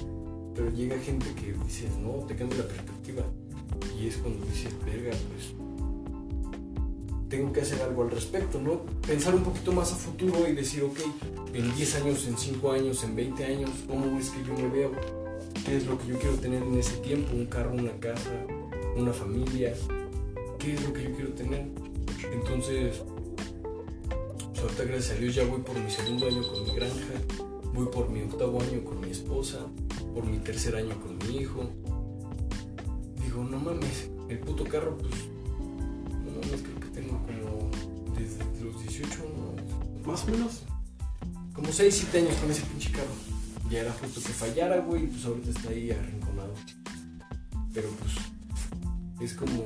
Pero 0.54 0.70
llega 0.70 0.98
gente 0.98 1.26
que 1.34 1.54
dices, 1.64 1.90
no, 1.96 2.24
te 2.26 2.36
cambia 2.36 2.58
la 2.58 2.68
perspectiva. 2.68 3.24
Y 4.00 4.06
es 4.06 4.16
cuando 4.18 4.44
dices, 4.46 4.72
verga, 4.84 5.10
pues 5.10 5.54
tengo 7.28 7.52
que 7.52 7.60
hacer 7.60 7.82
algo 7.82 8.02
al 8.02 8.10
respecto, 8.10 8.60
¿no? 8.60 8.82
Pensar 9.06 9.34
un 9.34 9.42
poquito 9.42 9.72
más 9.72 9.92
a 9.92 9.96
futuro 9.96 10.48
y 10.48 10.54
decir, 10.54 10.82
ok, 10.84 10.98
en 11.52 11.74
10 11.74 11.94
años, 11.96 12.26
en 12.26 12.38
5 12.38 12.72
años, 12.72 13.04
en 13.04 13.16
20 13.16 13.44
años, 13.44 13.70
¿cómo 13.86 14.18
es 14.18 14.30
que 14.30 14.44
yo 14.44 14.54
me 14.54 14.68
veo? 14.68 14.92
¿Qué 15.64 15.76
es 15.76 15.86
lo 15.86 15.98
que 15.98 16.06
yo 16.06 16.18
quiero 16.18 16.36
tener 16.36 16.62
en 16.62 16.78
ese 16.78 16.96
tiempo? 16.98 17.34
¿Un 17.34 17.46
carro, 17.46 17.72
una 17.72 17.92
casa, 18.00 18.30
una 18.96 19.12
familia? 19.12 19.74
¿Qué 20.58 20.74
es 20.74 20.82
lo 20.86 20.92
que 20.92 21.04
yo 21.04 21.12
quiero 21.14 21.32
tener? 21.32 21.66
Entonces, 22.32 23.02
pues 24.60 24.88
gracias 24.88 25.16
a 25.16 25.20
Dios 25.20 25.34
ya 25.34 25.44
voy 25.44 25.60
por 25.60 25.78
mi 25.78 25.90
segundo 25.90 26.26
año 26.26 26.42
con 26.48 26.64
mi 26.64 26.74
granja, 26.74 27.14
voy 27.74 27.86
por 27.86 28.08
mi 28.10 28.22
octavo 28.22 28.60
año 28.60 28.82
con 28.84 29.00
mi 29.00 29.10
esposa, 29.10 29.66
por 30.14 30.24
mi 30.24 30.38
tercer 30.38 30.74
año 30.76 31.00
con 31.00 31.18
mi 31.18 31.38
hijo. 31.38 31.70
Mames, 33.68 34.08
el 34.30 34.38
puto 34.38 34.64
carro, 34.64 34.96
pues, 34.96 35.12
no 36.24 36.40
mames, 36.40 36.62
creo 36.62 36.80
que 36.80 36.86
tengo 36.88 37.18
como 37.18 37.70
desde 38.18 38.38
los 38.64 38.80
18, 38.80 39.10
no, 39.36 40.10
Más 40.10 40.24
o 40.24 40.30
menos. 40.30 40.62
como 41.52 41.70
6, 41.70 41.94
7 41.94 42.18
años 42.18 42.34
con 42.36 42.50
ese 42.50 42.62
pinche 42.62 42.90
carro. 42.92 43.12
Ya 43.70 43.80
era 43.80 43.92
justo 43.92 44.22
que 44.22 44.32
fallara, 44.32 44.78
güey, 44.78 45.04
y 45.04 45.06
pues 45.08 45.22
ahorita 45.26 45.50
está 45.50 45.68
ahí 45.68 45.90
arrinconado. 45.90 46.54
Pero 47.74 47.90
pues 47.90 48.14
es 49.20 49.34
como, 49.34 49.62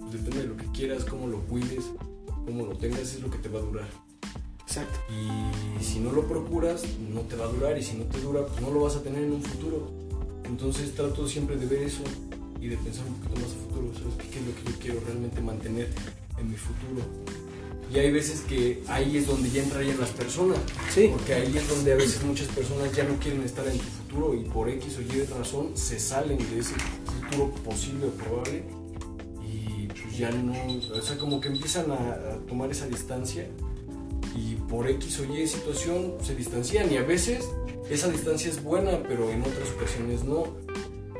pues, 0.00 0.14
depende 0.14 0.42
de 0.42 0.48
lo 0.48 0.56
que 0.56 0.66
quieras, 0.72 1.04
cómo 1.04 1.28
lo 1.28 1.42
cuides, 1.42 1.84
cómo 2.44 2.66
lo 2.66 2.76
tengas, 2.76 3.02
es 3.14 3.20
lo 3.20 3.30
que 3.30 3.38
te 3.38 3.48
va 3.48 3.60
a 3.60 3.62
durar. 3.62 3.88
Exacto. 4.62 4.98
Y 5.12 5.84
si 5.84 6.00
no 6.00 6.10
lo 6.10 6.26
procuras, 6.26 6.82
no 7.14 7.20
te 7.20 7.36
va 7.36 7.44
a 7.44 7.48
durar. 7.48 7.78
Y 7.78 7.84
si 7.84 7.96
no 7.96 8.04
te 8.06 8.20
dura, 8.20 8.44
pues 8.44 8.60
no 8.60 8.70
lo 8.70 8.80
vas 8.80 8.96
a 8.96 9.02
tener 9.04 9.22
en 9.22 9.32
un 9.32 9.42
futuro. 9.42 9.92
Entonces 10.44 10.92
trato 10.96 11.28
siempre 11.28 11.56
de 11.56 11.66
ver 11.66 11.84
eso 11.84 12.02
y 12.62 12.68
de 12.68 12.76
pensar 12.76 13.04
un 13.06 13.14
poquito 13.14 13.40
más 13.40 13.50
a 13.50 13.56
futuro. 13.56 13.92
¿Sabes 13.92 14.14
qué 14.30 14.38
es 14.38 14.46
lo 14.46 14.54
que 14.54 14.72
yo 14.72 14.78
quiero 14.78 15.00
realmente 15.04 15.40
mantener 15.40 15.88
en 16.38 16.48
mi 16.48 16.56
futuro? 16.56 17.02
Y 17.92 17.98
hay 17.98 18.12
veces 18.12 18.40
que 18.42 18.82
ahí 18.86 19.16
es 19.16 19.26
donde 19.26 19.50
ya 19.50 19.64
entrarían 19.64 19.98
las 19.98 20.10
personas. 20.10 20.58
Sí. 20.94 21.10
Porque 21.12 21.34
ahí 21.34 21.54
es 21.56 21.68
donde 21.68 21.92
a 21.92 21.96
veces 21.96 22.22
muchas 22.22 22.46
personas 22.48 22.94
ya 22.94 23.02
no 23.04 23.18
quieren 23.18 23.42
estar 23.42 23.66
en 23.66 23.76
tu 23.76 23.84
futuro 23.84 24.34
y 24.34 24.44
por 24.44 24.68
X 24.68 24.96
o 24.98 25.02
Y 25.02 25.24
razón 25.24 25.72
se 25.74 25.98
salen 25.98 26.38
de 26.38 26.60
ese 26.60 26.74
futuro 27.04 27.50
posible 27.64 28.06
o 28.06 28.10
probable 28.10 28.62
y 29.44 29.88
pues 29.88 30.16
ya 30.16 30.30
no, 30.30 30.54
o 30.94 31.02
sea, 31.02 31.18
como 31.18 31.40
que 31.40 31.48
empiezan 31.48 31.90
a, 31.90 31.94
a 31.94 32.38
tomar 32.48 32.70
esa 32.70 32.86
distancia 32.86 33.46
y 34.34 34.54
por 34.54 34.88
X 34.88 35.20
o 35.20 35.34
Y 35.34 35.46
situación 35.46 36.14
se 36.22 36.34
distancian 36.34 36.90
y 36.90 36.96
a 36.96 37.02
veces 37.02 37.44
esa 37.90 38.08
distancia 38.08 38.50
es 38.50 38.62
buena, 38.62 39.02
pero 39.02 39.30
en 39.30 39.42
otras 39.42 39.70
ocasiones 39.76 40.24
no. 40.24 40.44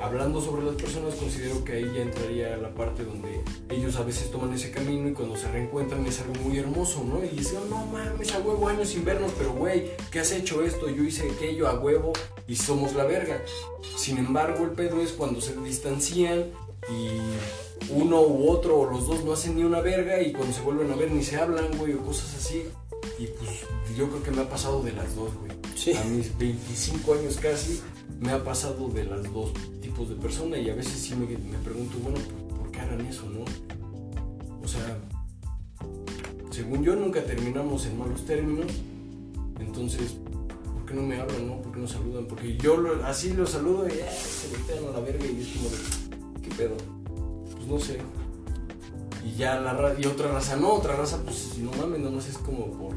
Hablando 0.02 0.40
sobre 0.40 0.64
las 0.64 0.74
personas, 0.74 1.14
considero 1.14 1.64
que 1.64 1.74
ahí 1.74 1.92
ya 1.94 2.02
entraría 2.02 2.56
la 2.56 2.74
parte 2.74 3.04
donde 3.04 3.40
ellos 3.70 3.96
a 3.96 4.02
veces 4.02 4.30
toman 4.30 4.52
ese 4.52 4.70
camino 4.70 5.08
y 5.08 5.12
cuando 5.12 5.36
se 5.36 5.50
reencuentran 5.50 6.04
es 6.06 6.20
algo 6.20 6.34
muy 6.42 6.58
hermoso, 6.58 7.04
¿no? 7.04 7.24
Y 7.24 7.28
dicen, 7.28 7.60
no 7.70 7.86
mames, 7.86 8.34
a 8.34 8.40
huevo 8.40 8.68
años 8.68 8.88
sin 8.88 9.04
vernos, 9.04 9.32
pero 9.38 9.52
güey, 9.52 9.92
¿qué 10.10 10.20
has 10.20 10.32
hecho 10.32 10.62
esto? 10.62 10.88
Yo 10.88 11.04
hice 11.04 11.30
aquello 11.30 11.68
a 11.68 11.78
huevo 11.78 12.12
y 12.48 12.56
somos 12.56 12.94
la 12.94 13.04
verga. 13.04 13.40
Sin 13.96 14.18
embargo, 14.18 14.64
el 14.64 14.72
pedo 14.72 15.00
es 15.00 15.12
cuando 15.12 15.40
se 15.40 15.56
distancian 15.60 16.50
y 16.90 17.90
uno 17.90 18.22
u 18.22 18.50
otro 18.50 18.80
o 18.80 18.90
los 18.90 19.06
dos 19.06 19.24
no 19.24 19.32
hacen 19.32 19.56
ni 19.56 19.64
una 19.64 19.80
verga 19.80 20.20
y 20.20 20.32
cuando 20.32 20.52
se 20.52 20.62
vuelven 20.62 20.90
a 20.90 20.96
ver 20.96 21.12
ni 21.12 21.22
se 21.22 21.36
hablan, 21.36 21.76
güey, 21.78 21.94
o 21.94 22.04
cosas 22.04 22.34
así. 22.34 22.66
Y 23.18 23.26
pues 23.26 23.50
yo 23.96 24.08
creo 24.08 24.22
que 24.22 24.30
me 24.32 24.42
ha 24.42 24.48
pasado 24.48 24.82
de 24.82 24.92
las 24.92 25.14
dos, 25.14 25.30
güey. 25.34 25.52
A 25.90 26.04
mis 26.04 26.38
25 26.38 27.14
años 27.14 27.38
casi 27.42 27.80
me 28.20 28.30
ha 28.30 28.44
pasado 28.44 28.88
de 28.88 29.04
las 29.04 29.24
dos 29.32 29.52
tipos 29.80 30.08
de 30.08 30.14
personas 30.14 30.60
y 30.60 30.70
a 30.70 30.76
veces 30.76 30.92
sí 30.92 31.12
me, 31.16 31.26
pregunto, 31.26 31.98
bueno, 32.00 32.18
¿por, 32.56 32.70
qué 32.70 32.78
harán 32.78 33.04
eso, 33.04 33.24
no? 33.28 33.44
O 34.62 34.68
sea, 34.68 34.96
según 36.52 36.84
yo 36.84 36.94
nunca 36.94 37.24
terminamos 37.24 37.84
en 37.86 37.98
malos 37.98 38.24
términos, 38.24 38.70
entonces, 39.58 40.14
¿por 40.72 40.86
qué 40.86 40.94
no 40.94 41.02
me 41.02 41.20
hablan, 41.20 41.48
no? 41.48 41.60
¿Por 41.60 41.72
qué 41.72 41.80
no 41.80 41.88
saludan? 41.88 42.26
Porque 42.26 42.56
yo 42.58 42.80
así 43.04 43.32
los 43.32 43.50
saludo 43.50 43.88
y 43.88 44.00
ah, 44.02 44.12
se 44.12 44.56
voltean 44.56 44.84
a 44.84 44.90
la 44.92 45.00
verga 45.00 45.26
y 45.26 45.40
es 45.40 45.48
como 45.48 45.68
de, 45.68 46.42
¿qué 46.42 46.54
pedo? 46.54 46.76
Pues 47.56 47.66
no 47.66 47.80
sé. 47.80 47.98
Y 49.26 49.36
ya 49.36 49.58
la 49.58 49.96
y 49.98 50.06
otra 50.06 50.30
raza 50.30 50.54
no, 50.54 50.74
otra 50.74 50.94
raza, 50.94 51.20
pues 51.24 51.36
si 51.38 51.60
no 51.60 51.72
mames, 51.72 51.98
nomás 51.98 52.28
es 52.28 52.38
como 52.38 52.70
por 52.70 52.94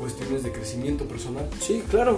cuestiones 0.00 0.42
de 0.42 0.50
crecimiento 0.50 1.04
personal. 1.04 1.48
Sí, 1.60 1.84
claro. 1.88 2.16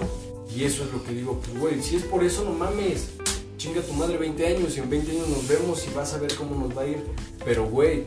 Y 0.55 0.63
eso 0.63 0.83
es 0.85 0.93
lo 0.93 1.03
que 1.03 1.11
digo, 1.11 1.39
pues 1.39 1.59
güey, 1.59 1.83
si 1.83 1.97
es 1.97 2.03
por 2.03 2.23
eso 2.23 2.43
no 2.43 2.51
mames. 2.51 3.09
Chinga 3.57 3.81
tu 3.81 3.93
madre 3.93 4.17
20 4.17 4.47
años 4.47 4.75
y 4.75 4.79
en 4.79 4.89
20 4.89 5.11
años 5.11 5.29
nos 5.29 5.47
vemos 5.47 5.85
y 5.87 5.93
vas 5.93 6.13
a 6.13 6.17
ver 6.17 6.33
cómo 6.35 6.55
nos 6.55 6.75
va 6.77 6.83
a 6.83 6.87
ir. 6.87 7.03
Pero 7.45 7.69
güey, 7.69 8.05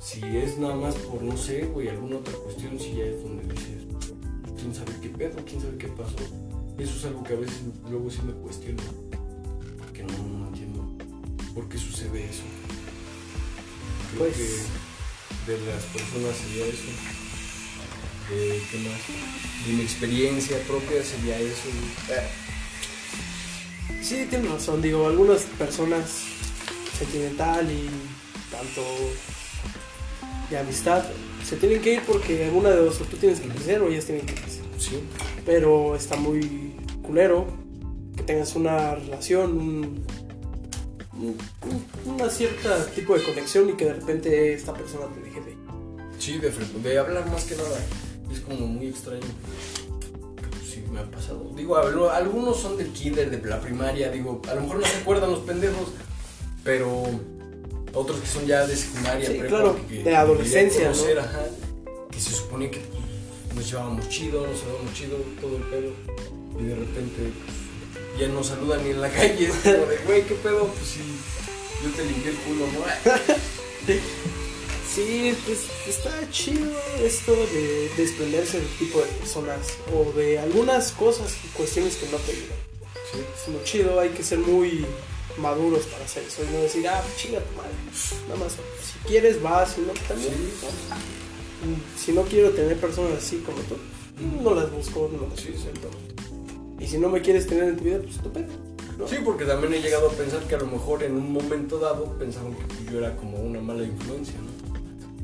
si 0.00 0.20
es 0.36 0.58
nada 0.58 0.74
más 0.74 0.94
por 0.94 1.22
no 1.22 1.36
sé, 1.36 1.66
güey, 1.66 1.88
alguna 1.88 2.16
otra 2.16 2.34
cuestión, 2.34 2.78
si 2.78 2.94
ya 2.94 3.04
es 3.04 3.22
donde 3.22 3.42
dices, 3.54 3.84
quién 4.58 4.74
sabe 4.74 4.92
qué 5.02 5.08
pedo, 5.08 5.36
quién 5.44 5.60
sabe 5.60 5.76
qué 5.76 5.88
pasó. 5.88 6.16
Eso 6.78 6.96
es 6.96 7.04
algo 7.04 7.22
que 7.24 7.34
a 7.34 7.36
veces 7.36 7.58
luego 7.90 8.10
sí 8.10 8.20
me 8.24 8.32
cuestiono. 8.32 8.82
Que 9.92 10.02
no, 10.02 10.12
no 10.38 10.48
entiendo 10.48 10.86
por 11.54 11.68
qué 11.68 11.78
sucede 11.78 12.24
eso. 12.24 12.42
Creo 14.12 14.24
pues... 14.24 14.36
que 14.36 15.52
de 15.52 15.66
las 15.66 15.84
personas 15.84 16.36
sería 16.36 16.66
eso. 16.66 17.19
¿Qué 18.30 18.78
más? 18.78 19.66
De 19.66 19.72
mi 19.72 19.82
experiencia 19.82 20.58
propia 20.66 21.02
sería 21.02 21.38
eso. 21.38 21.68
Sí, 24.02 24.26
tienes 24.28 24.50
razón, 24.50 24.80
digo, 24.80 25.06
algunas 25.06 25.42
personas 25.42 26.24
sentimental 26.98 27.70
y 27.70 27.88
tanto 28.50 28.82
de 30.50 30.58
amistad 30.58 31.04
se 31.44 31.56
tienen 31.56 31.80
que 31.80 31.94
ir 31.94 32.02
porque 32.06 32.44
alguna 32.44 32.70
de 32.70 32.76
dos 32.76 32.98
tú 32.98 33.16
tienes 33.16 33.40
que 33.40 33.48
crecer 33.48 33.80
o 33.80 33.88
ellas 33.88 34.04
tienen 34.04 34.26
que 34.26 34.34
crecer. 34.34 34.64
Sí. 34.78 35.00
Pero 35.44 35.96
está 35.96 36.16
muy 36.16 36.74
culero 37.02 37.46
que 38.16 38.22
tengas 38.22 38.54
una 38.56 38.94
relación, 38.94 39.58
un, 41.12 41.36
una 42.06 42.28
cierta 42.30 42.86
tipo 42.86 43.16
de 43.16 43.22
conexión 43.22 43.70
y 43.70 43.72
que 43.74 43.86
de 43.86 43.94
repente 43.94 44.54
esta 44.54 44.72
persona 44.72 45.06
te 45.14 45.20
deje 45.20 45.40
de... 45.40 45.56
Sí, 46.18 46.38
de, 46.38 46.50
de 46.82 46.98
hablar 46.98 47.30
más 47.30 47.44
que 47.44 47.56
nada 47.56 47.78
es 48.32 48.40
como 48.40 48.66
muy 48.66 48.88
extraño. 48.88 49.26
Sí, 50.66 50.84
me 50.90 51.00
ha 51.00 51.10
pasado. 51.10 51.50
Digo, 51.56 51.76
algunos 51.76 52.58
son 52.58 52.76
del 52.76 52.88
kinder, 52.92 53.30
de 53.30 53.48
la 53.48 53.60
primaria, 53.60 54.10
digo, 54.10 54.40
a 54.48 54.54
lo 54.54 54.62
mejor 54.62 54.80
no 54.80 54.86
se 54.86 54.96
acuerdan 54.98 55.30
los 55.30 55.40
pendejos, 55.40 55.88
pero 56.62 57.02
otros 57.92 58.20
que 58.20 58.26
son 58.26 58.46
ya 58.46 58.66
de 58.66 58.76
secundaria, 58.76 59.28
sí, 59.28 59.38
claro, 59.40 59.76
de 59.88 60.16
adolescencia, 60.16 60.92
que 62.10 62.20
se 62.20 62.30
supone 62.30 62.70
que 62.70 62.80
nos 63.54 63.68
llevábamos 63.68 64.08
chido, 64.08 64.46
nos 64.46 64.60
llevábamos 64.60 64.94
chido, 64.94 65.16
todo 65.40 65.56
el 65.56 65.62
pedo, 65.64 65.92
y 66.60 66.64
de 66.64 66.74
repente 66.76 67.32
pues, 67.44 68.20
ya 68.20 68.28
no 68.28 68.44
saludan 68.44 68.84
ni 68.84 68.90
en 68.90 69.00
la 69.00 69.08
calle, 69.12 69.46
es 69.46 69.54
como 69.54 69.86
de, 69.86 69.98
güey, 70.06 70.24
¿qué 70.24 70.34
pedo? 70.34 70.66
Pues 70.66 70.86
sí, 70.86 71.00
yo 71.82 71.90
te 71.90 72.04
limpié 72.04 72.30
el 72.30 72.36
culo, 72.38 72.66
¿no? 72.66 72.80
Sí, 74.94 75.36
pues 75.46 75.66
está 75.86 76.10
chido 76.32 76.68
esto 77.00 77.32
de 77.32 77.90
desprenderse 77.96 78.58
del 78.58 78.68
tipo 78.70 78.98
de 78.98 79.06
personas 79.06 79.78
o 79.94 80.10
de 80.18 80.38
algunas 80.40 80.90
cosas 80.90 81.36
y 81.44 81.48
cuestiones 81.56 81.94
que 81.96 82.06
no 82.10 82.18
te 82.18 82.32
ayudan. 82.32 82.58
Sí. 83.12 83.18
Es 83.40 83.48
muy 83.48 83.62
chido, 83.62 84.00
hay 84.00 84.08
que 84.08 84.24
ser 84.24 84.38
muy 84.38 84.84
maduros 85.38 85.86
para 85.86 86.04
hacer 86.04 86.24
eso 86.24 86.42
y 86.42 86.52
no 86.52 86.62
decir, 86.62 86.88
ah, 86.88 87.02
chinga 87.16 87.38
tu 87.38 87.56
madre. 87.56 87.70
Nada 88.28 88.40
más, 88.40 88.54
si 88.54 89.08
quieres 89.08 89.40
vas, 89.40 89.74
si 89.74 89.82
no, 89.82 89.92
también. 90.08 90.34
Si 91.96 92.12
no 92.12 92.22
quiero 92.22 92.50
tener 92.50 92.76
personas 92.78 93.18
así 93.18 93.36
como 93.46 93.58
tú, 93.62 93.76
no 94.42 94.54
las 94.54 94.72
busco, 94.72 95.08
no 95.12 95.28
las 95.28 95.40
sí, 95.40 95.54
Y 96.80 96.88
si 96.88 96.98
no 96.98 97.08
me 97.08 97.20
quieres 97.20 97.46
tener 97.46 97.64
en 97.64 97.76
tu 97.76 97.84
vida, 97.84 97.98
pues 97.98 98.16
estupendo. 98.16 98.52
Sí, 99.06 99.16
porque 99.24 99.44
también 99.44 99.72
he 99.74 99.80
llegado 99.80 100.08
a 100.08 100.12
pensar 100.12 100.42
que 100.48 100.54
a 100.56 100.58
lo 100.58 100.66
mejor 100.66 101.02
en 101.02 101.14
un 101.14 101.32
momento 101.32 101.78
dado 101.78 102.06
pensaron 102.18 102.54
que 102.54 102.92
yo 102.92 102.98
era 102.98 103.16
como 103.16 103.38
una 103.38 103.60
mala 103.60 103.84
influencia, 103.84 104.34
¿no? 104.34 104.49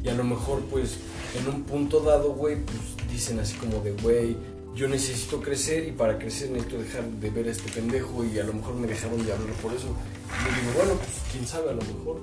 Y 0.02 0.08
a 0.08 0.14
lo 0.14 0.24
mejor, 0.24 0.60
pues, 0.70 0.98
en 1.38 1.48
un 1.48 1.62
punto 1.62 2.00
dado, 2.00 2.32
güey, 2.32 2.56
pues 2.56 2.78
dicen 3.10 3.40
así 3.40 3.56
como 3.56 3.80
de, 3.80 3.92
güey, 3.92 4.36
yo 4.74 4.88
necesito 4.88 5.40
crecer 5.40 5.88
y 5.88 5.92
para 5.92 6.18
crecer 6.18 6.50
necesito 6.50 6.78
dejar 6.78 7.04
de 7.04 7.30
ver 7.30 7.48
a 7.48 7.50
este 7.50 7.70
pendejo 7.72 8.24
y 8.24 8.38
a 8.38 8.44
lo 8.44 8.52
mejor 8.52 8.74
me 8.74 8.86
dejaron 8.86 9.24
de 9.24 9.32
hablar 9.32 9.54
por 9.62 9.72
eso. 9.72 9.86
Y 9.86 10.44
yo 10.44 10.60
digo, 10.60 10.72
bueno, 10.76 10.92
pues 10.94 11.10
quién 11.32 11.46
sabe 11.46 11.70
a 11.70 11.72
lo 11.72 11.82
mejor, 11.82 12.20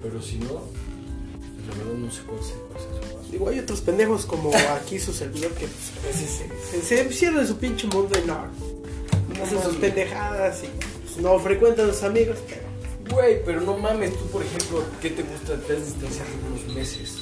pero 0.00 0.22
si 0.22 0.38
no, 0.38 0.62
pues, 1.66 1.66
la 1.68 1.84
verdad 1.84 1.98
no 1.98 2.10
sé 2.10 2.22
cuál 2.22 2.40
es 2.40 3.30
Digo, 3.30 3.48
hay 3.48 3.58
otros 3.58 3.80
pendejos 3.80 4.24
como 4.24 4.52
aquí 4.80 5.00
su 5.00 5.12
servidor 5.12 5.52
que 5.52 5.66
pues, 5.66 6.06
veces 6.06 6.42
se, 6.82 7.12
se, 7.12 7.46
su 7.46 7.56
pinche 7.58 7.88
mundo 7.88 8.16
y 8.22 8.26
no, 8.26 8.46
no 9.36 9.44
hacen 9.44 9.62
sus 9.62 9.76
pendejadas 9.76 10.62
y 10.62 10.68
pues, 11.04 11.16
no 11.18 11.38
frecuentan 11.40 11.86
a 11.86 11.88
los 11.88 12.02
amigos, 12.04 12.38
pero 12.48 12.65
Güey, 13.10 13.44
pero 13.44 13.60
no 13.60 13.76
mames, 13.76 14.16
tú 14.16 14.26
por 14.26 14.42
ejemplo, 14.42 14.84
¿qué 15.00 15.10
te 15.10 15.22
gusta? 15.22 15.56
Te 15.60 15.74
has 15.74 15.84
distanciado 15.84 16.30
unos 16.48 16.74
meses. 16.74 17.18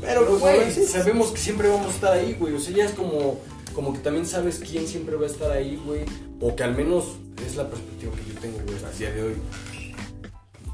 Pero, 0.00 0.38
güey, 0.38 0.70
sabemos 0.86 1.30
que 1.30 1.38
siempre 1.38 1.68
vamos 1.68 1.86
a 1.86 1.90
estar 1.90 2.12
ahí, 2.12 2.36
güey. 2.38 2.54
O 2.54 2.60
sea, 2.60 2.74
ya 2.74 2.84
es 2.84 2.92
como, 2.92 3.40
como 3.74 3.92
que 3.92 4.00
también 4.00 4.26
sabes 4.26 4.58
quién 4.58 4.86
siempre 4.86 5.16
va 5.16 5.26
a 5.26 5.30
estar 5.30 5.50
ahí, 5.50 5.80
güey. 5.84 6.02
O 6.40 6.54
que 6.54 6.62
al 6.62 6.76
menos 6.76 7.16
es 7.46 7.56
la 7.56 7.68
perspectiva 7.68 8.12
que 8.12 8.34
yo 8.34 8.40
tengo, 8.40 8.58
güey, 8.66 8.76
a 8.84 8.98
día 8.98 9.12
de 9.12 9.22
hoy. 9.22 9.34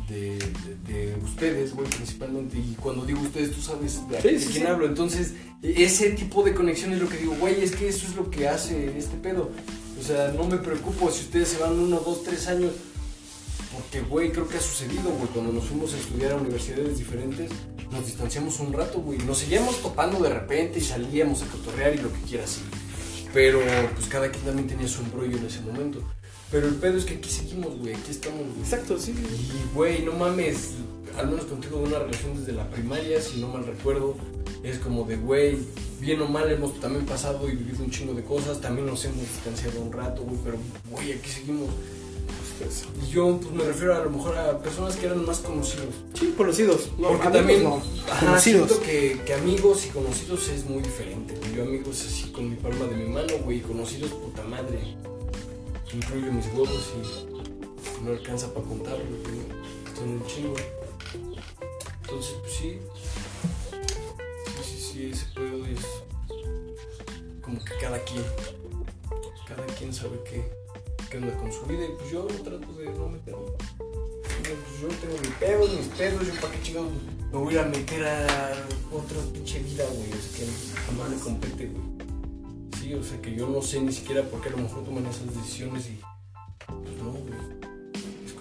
De, 0.08 0.38
de, 0.88 1.14
ustedes, 1.22 1.74
güey, 1.74 1.88
principalmente. 1.88 2.58
Y 2.58 2.76
cuando 2.80 3.04
digo 3.04 3.20
ustedes, 3.20 3.52
tú 3.52 3.60
sabes 3.60 4.00
de, 4.08 4.36
quién 4.52 4.66
hablo. 4.66 4.86
Entonces, 4.86 5.34
ese 5.62 6.10
tipo 6.10 6.42
de 6.42 6.52
conexión 6.52 6.92
es 6.92 7.00
lo 7.00 7.08
que 7.08 7.18
digo, 7.18 7.36
güey, 7.38 7.62
es 7.62 7.76
que 7.76 7.88
eso 7.88 8.06
es 8.08 8.16
lo 8.16 8.28
que 8.30 8.48
hace 8.48 8.98
este 8.98 9.16
pedo. 9.16 9.50
O 10.00 10.02
sea, 10.02 10.28
no 10.28 10.44
me 10.44 10.56
preocupo 10.56 11.10
si 11.10 11.24
ustedes 11.24 11.48
se 11.48 11.58
van 11.58 11.78
uno, 11.78 12.00
dos, 12.00 12.24
tres 12.24 12.48
años 12.48 12.72
porque, 13.80 14.00
güey, 14.00 14.30
creo 14.30 14.46
que 14.46 14.58
ha 14.58 14.60
sucedido, 14.60 15.10
güey. 15.10 15.28
Cuando 15.32 15.52
nos 15.52 15.64
fuimos 15.64 15.94
a 15.94 15.98
estudiar 15.98 16.32
a 16.32 16.36
universidades 16.36 16.98
diferentes, 16.98 17.50
nos 17.90 18.06
distanciamos 18.06 18.60
un 18.60 18.72
rato, 18.72 19.00
güey. 19.00 19.18
Nos 19.18 19.38
seguíamos 19.38 19.80
topando 19.80 20.20
de 20.20 20.28
repente 20.28 20.78
y 20.78 20.82
salíamos 20.82 21.42
a 21.42 21.46
cotorrear 21.46 21.94
y 21.94 21.98
lo 21.98 22.12
que 22.12 22.20
quieras, 22.20 22.50
sí. 22.50 22.60
Pero, 23.32 23.60
pues 23.94 24.06
cada 24.06 24.30
quien 24.30 24.44
también 24.44 24.68
tenía 24.68 24.88
su 24.88 25.02
embrollo 25.02 25.36
en 25.38 25.46
ese 25.46 25.60
momento. 25.60 26.02
Pero 26.50 26.66
el 26.66 26.74
pedo 26.74 26.98
es 26.98 27.04
que 27.04 27.14
aquí 27.14 27.30
seguimos, 27.30 27.78
güey. 27.78 27.94
Aquí 27.94 28.10
estamos, 28.10 28.40
güey. 28.40 28.60
Exacto, 28.60 28.98
sí. 28.98 29.12
Y, 29.12 29.74
güey, 29.74 30.02
no 30.02 30.12
mames. 30.12 30.72
Al 31.16 31.28
menos 31.28 31.46
contigo 31.46 31.78
una 31.78 31.98
relación 31.98 32.36
desde 32.36 32.52
la 32.52 32.68
primaria, 32.68 33.20
si 33.20 33.40
no 33.40 33.48
mal 33.48 33.64
recuerdo. 33.64 34.16
Es 34.62 34.78
como 34.78 35.04
de, 35.04 35.16
güey, 35.16 35.58
bien 36.00 36.20
o 36.20 36.28
mal 36.28 36.50
hemos 36.50 36.78
también 36.80 37.06
pasado 37.06 37.48
y 37.48 37.56
vivido 37.56 37.82
un 37.82 37.90
chingo 37.90 38.14
de 38.14 38.24
cosas. 38.24 38.60
También 38.60 38.86
nos 38.86 39.04
hemos 39.04 39.20
distanciado 39.20 39.80
un 39.80 39.92
rato, 39.92 40.22
güey. 40.22 40.38
Pero, 40.44 40.58
güey, 40.90 41.12
aquí 41.12 41.30
seguimos 41.30 41.68
y 42.60 43.10
yo 43.10 43.38
pues, 43.38 43.52
me 43.52 43.64
refiero 43.64 43.94
a 43.94 44.00
lo 44.00 44.10
mejor 44.10 44.36
a 44.36 44.58
personas 44.58 44.96
que 44.96 45.06
eran 45.06 45.24
más 45.24 45.38
conocidos. 45.38 45.94
Sí, 46.14 46.34
conocidos. 46.36 46.90
Porque 47.00 47.28
también 47.28 47.64
no. 47.64 47.82
siento 48.38 48.80
que, 48.80 49.20
que, 49.24 49.34
amigos 49.34 49.86
y 49.86 49.88
conocidos 49.88 50.48
es 50.48 50.64
muy 50.66 50.82
diferente. 50.82 51.38
Yo 51.54 51.62
amigos 51.62 52.04
así 52.06 52.30
con 52.30 52.50
mi 52.50 52.56
palma 52.56 52.84
de 52.86 52.96
mi 52.96 53.08
mano, 53.08 53.32
güey, 53.44 53.60
conocidos 53.60 54.10
puta 54.10 54.42
madre. 54.42 54.78
Incluyo 55.94 56.32
mis 56.32 56.46
huevos 56.48 56.92
y 56.96 58.04
no 58.04 58.10
alcanza 58.12 58.52
para 58.52 58.66
contarlo, 58.66 59.04
Son 59.96 60.08
un 60.08 60.26
chingo. 60.26 60.56
Entonces, 62.02 62.34
pues 62.42 62.52
sí. 62.52 62.78
Sí, 64.54 64.62
sí, 64.62 64.92
sí, 64.92 65.10
ese 65.12 65.26
pedo 65.34 65.64
es 65.66 65.80
como 67.40 67.58
que 67.64 67.74
cada 67.80 67.98
quien. 68.04 68.24
Cada 69.48 69.66
quien 69.66 69.92
sabe 69.92 70.20
qué 70.24 70.59
qué 71.10 71.18
onda 71.18 71.36
con 71.36 71.52
su 71.52 71.66
vida 71.66 71.84
y 71.84 71.92
pues 71.98 72.10
yo 72.12 72.24
trato 72.24 72.72
de 72.74 72.86
no 72.92 73.08
meterme. 73.08 73.40
Pues 73.76 74.80
yo 74.80 74.88
tengo 74.88 75.18
mis 75.20 75.30
pedos, 75.32 75.74
mis 75.74 75.86
pedos, 75.88 76.26
yo 76.26 76.40
para 76.40 76.52
qué 76.52 76.62
chingados 76.62 76.92
me 77.32 77.38
voy 77.38 77.58
a 77.58 77.64
meter 77.64 78.04
a 78.06 78.52
otra 78.92 79.18
pinche 79.32 79.58
vida, 79.60 79.84
güey. 79.92 80.12
O 80.12 80.22
sea, 80.22 80.46
que 80.46 80.80
jamás 80.86 81.10
me 81.10 81.18
compete, 81.18 81.66
güey. 81.66 82.80
Sí, 82.80 82.94
o 82.94 83.02
sea, 83.02 83.20
que 83.20 83.34
yo 83.34 83.48
no 83.48 83.60
sé 83.60 83.80
ni 83.80 83.92
siquiera 83.92 84.22
por 84.22 84.40
qué 84.40 84.48
a 84.48 84.52
lo 84.52 84.58
mejor 84.58 84.84
toman 84.84 85.04
esas 85.06 85.34
decisiones 85.34 85.86
y 85.86 86.00
pues 86.66 86.96
no, 87.02 87.10
güey. 87.10 87.34
Es 88.24 88.34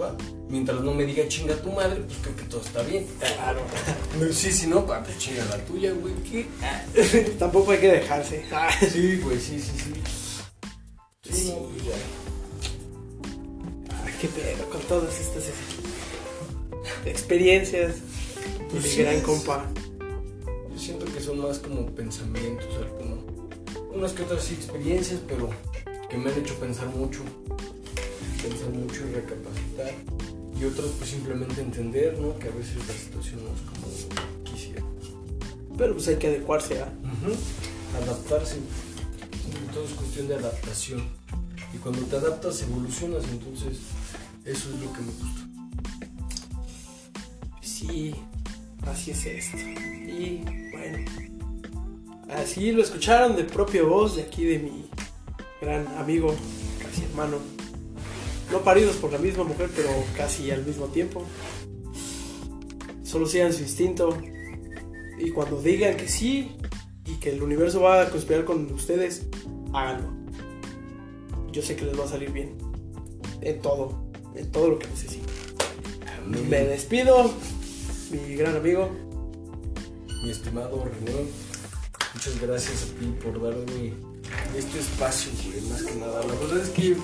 va. 0.00 0.16
Mientras 0.48 0.80
no 0.80 0.92
me 0.92 1.04
diga 1.04 1.26
chinga 1.28 1.54
tu 1.56 1.70
madre, 1.70 2.00
pues 2.02 2.18
creo 2.22 2.36
que 2.36 2.42
todo 2.44 2.60
está 2.60 2.82
bien. 2.82 3.06
Claro. 3.18 3.60
Sí, 4.32 4.52
si 4.52 4.68
no, 4.68 4.86
pues 4.86 5.18
chinga 5.18 5.44
la 5.46 5.58
tuya, 5.64 5.92
güey. 5.92 6.14
¿Qué? 6.22 6.46
Tampoco 7.38 7.72
hay 7.72 7.78
que 7.78 7.88
dejarse. 7.88 8.44
Sí, 8.90 9.20
güey, 9.22 9.40
sí, 9.40 9.58
sí. 9.58 9.72
Sí, 9.76 9.93
qué 14.24 14.40
pedo 14.40 14.70
con 14.70 14.80
todas 14.82 15.20
estas 15.20 15.44
experiencias. 17.04 17.96
Pues 18.70 18.82
mi 18.84 18.88
sí, 18.88 19.02
gran 19.02 19.16
es- 19.16 19.22
compa. 19.22 19.66
Yo 20.72 20.78
siento 20.78 21.04
que 21.04 21.20
son 21.20 21.40
más 21.40 21.58
como 21.58 21.86
pensamientos. 21.86 22.66
Unas 23.92 24.12
que 24.12 24.22
otras 24.22 24.42
sí 24.42 24.54
experiencias, 24.54 25.20
pero 25.28 25.50
que 26.08 26.16
me 26.16 26.30
han 26.30 26.38
hecho 26.38 26.54
pensar 26.54 26.86
mucho. 26.88 27.20
Pensar 28.42 28.70
mucho 28.70 29.02
y 29.08 29.12
recapacitar. 29.14 29.92
Y 30.58 30.64
otras 30.64 30.88
pues 30.98 31.10
simplemente 31.10 31.60
entender, 31.60 32.18
¿no? 32.18 32.36
Que 32.38 32.48
a 32.48 32.52
veces 32.52 32.76
la 32.88 32.94
situación 32.94 33.40
no 33.44 33.50
es 33.50 33.60
como 33.60 34.42
quisiera. 34.44 34.82
Pero 35.76 35.94
pues 35.94 36.08
hay 36.08 36.16
que 36.16 36.28
adecuarse 36.28 36.80
a. 36.80 36.92
Adaptarse. 38.02 38.56
Todo 39.72 39.84
es 39.84 39.90
cuestión 39.92 40.28
de 40.28 40.34
adaptación. 40.36 41.04
Y 41.74 41.78
cuando 41.78 42.02
te 42.06 42.16
adaptas, 42.16 42.62
evolucionas. 42.62 43.24
Entonces, 43.30 43.78
eso 44.44 44.70
es 44.70 44.80
lo 44.80 44.92
que 44.92 45.00
me 45.00 45.06
gusta. 45.06 45.48
Sí, 47.62 48.14
así 48.86 49.10
es 49.12 49.26
esto. 49.26 49.56
Y 49.56 50.44
bueno, 50.70 51.10
así 52.28 52.72
lo 52.72 52.82
escucharon 52.82 53.36
de 53.36 53.44
propia 53.44 53.82
voz 53.82 54.16
de 54.16 54.22
aquí 54.22 54.44
de 54.44 54.58
mi 54.58 54.88
gran 55.60 55.86
amigo, 55.98 56.34
casi 56.78 57.04
hermano. 57.04 57.38
No 58.52 58.60
paridos 58.60 58.96
por 58.96 59.12
la 59.12 59.18
misma 59.18 59.44
mujer, 59.44 59.70
pero 59.74 59.88
casi 60.16 60.50
al 60.50 60.64
mismo 60.64 60.86
tiempo. 60.86 61.24
Solo 63.02 63.26
sigan 63.26 63.52
su 63.52 63.62
instinto. 63.62 64.16
Y 65.18 65.30
cuando 65.30 65.60
digan 65.62 65.96
que 65.96 66.08
sí 66.08 66.56
y 67.06 67.14
que 67.14 67.30
el 67.30 67.42
universo 67.42 67.80
va 67.80 68.02
a 68.02 68.10
conspirar 68.10 68.44
con 68.44 68.70
ustedes, 68.72 69.26
háganlo. 69.72 70.10
Yo 71.50 71.62
sé 71.62 71.76
que 71.76 71.86
les 71.86 71.98
va 71.98 72.04
a 72.04 72.08
salir 72.08 72.30
bien. 72.30 72.58
En 73.40 73.60
todo, 73.62 74.03
en 74.34 74.50
todo 74.50 74.70
lo 74.70 74.78
que 74.78 74.86
necesiten. 74.88 75.24
Me 76.48 76.64
despido, 76.64 77.30
mi 78.10 78.34
gran 78.36 78.56
amigo. 78.56 78.90
Mi 80.22 80.30
estimado 80.30 80.82
René, 80.82 81.26
muchas 82.14 82.40
gracias 82.40 82.84
a 82.84 82.98
ti 82.98 83.14
por 83.22 83.42
darme 83.42 83.92
este 84.56 84.80
espacio, 84.80 85.30
güey, 85.44 85.60
más 85.70 85.82
que 85.82 85.94
nada. 85.96 86.24
La 86.24 86.34
verdad 86.34 86.58
es 86.60 86.70
que 86.70 86.96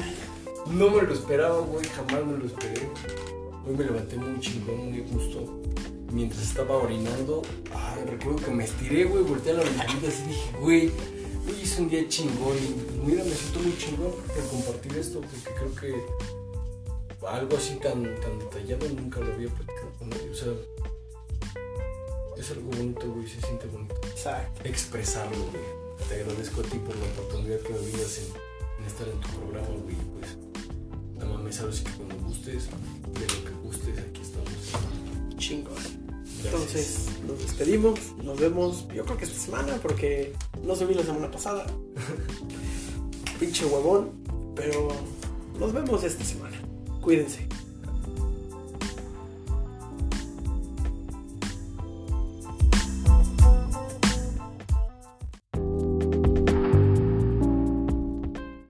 no 0.70 0.90
me 0.90 1.02
lo 1.02 1.12
esperaba, 1.12 1.60
güey, 1.60 1.84
jamás 1.86 2.24
me 2.24 2.38
lo 2.38 2.46
esperé. 2.46 2.88
Hoy 3.66 3.76
me 3.76 3.84
levanté 3.84 4.16
muy 4.16 4.40
chingón, 4.40 4.90
muy 4.90 5.00
gusto. 5.00 5.60
Mientras 6.10 6.42
estaba 6.42 6.78
orinando, 6.78 7.42
recuerdo 8.06 8.44
que 8.44 8.50
me 8.52 8.64
estiré, 8.64 9.04
güey, 9.04 9.22
volteé 9.22 9.52
a 9.52 9.56
la 9.56 9.64
ventanita 9.64 10.06
y 10.06 10.28
dije, 10.28 10.52
güey, 10.58 10.86
hoy 11.46 11.60
hice 11.62 11.82
un 11.82 11.90
día 11.90 12.08
chingón 12.08 12.56
mira, 13.04 13.22
me 13.24 13.30
siento 13.34 13.60
muy 13.60 13.76
chingón 13.76 14.12
por 14.12 14.46
compartir 14.48 14.96
esto, 14.96 15.20
porque 15.20 15.50
creo 15.58 15.74
que 15.74 16.39
algo 17.28 17.56
así 17.56 17.76
tan, 17.76 18.02
tan 18.20 18.38
detallado 18.38 18.88
nunca 18.90 19.20
lo 19.20 19.32
había 19.32 19.48
platicado 19.48 19.92
con 19.98 20.10
nadie, 20.10 20.30
o 20.30 20.34
sea, 20.34 20.52
es 22.36 22.50
algo 22.50 22.70
bonito, 22.70 23.06
güey, 23.12 23.28
se 23.28 23.40
siente 23.40 23.66
bonito 23.66 23.94
Exacto. 24.10 24.62
expresarlo, 24.64 25.36
güey. 25.52 25.80
Te 26.08 26.14
agradezco 26.14 26.62
a 26.62 26.64
ti 26.64 26.78
por 26.78 26.96
la 26.96 27.04
oportunidad 27.04 27.60
que 27.60 27.72
me 27.72 27.78
brindas 27.80 28.18
en, 28.18 28.80
en 28.80 28.86
estar 28.86 29.06
en 29.06 29.20
tu 29.20 29.28
programa, 29.28 29.68
güey. 29.68 29.96
Pues, 30.18 30.36
no 31.18 31.34
mames, 31.34 31.56
sabes 31.56 31.80
que 31.82 31.90
cuando 31.92 32.16
gustes, 32.16 32.66
de 32.66 33.20
lo 33.20 33.44
que 33.44 33.50
gustes, 33.62 33.98
aquí 33.98 34.22
estamos. 34.22 35.36
Chingón. 35.36 36.00
Entonces 36.44 37.08
nos 37.26 37.38
despedimos, 37.38 38.00
nos 38.22 38.40
vemos, 38.40 38.88
yo 38.94 39.04
creo 39.04 39.18
que 39.18 39.24
esta 39.24 39.38
semana, 39.38 39.78
porque 39.82 40.32
no 40.64 40.74
subí 40.74 40.94
la 40.94 41.02
semana 41.02 41.30
pasada. 41.30 41.66
Pinche 43.38 43.66
huevón, 43.66 44.12
pero 44.56 44.88
nos 45.58 45.72
vemos 45.72 46.02
esta 46.02 46.24
semana. 46.24 46.49
Cuídense. 47.00 47.59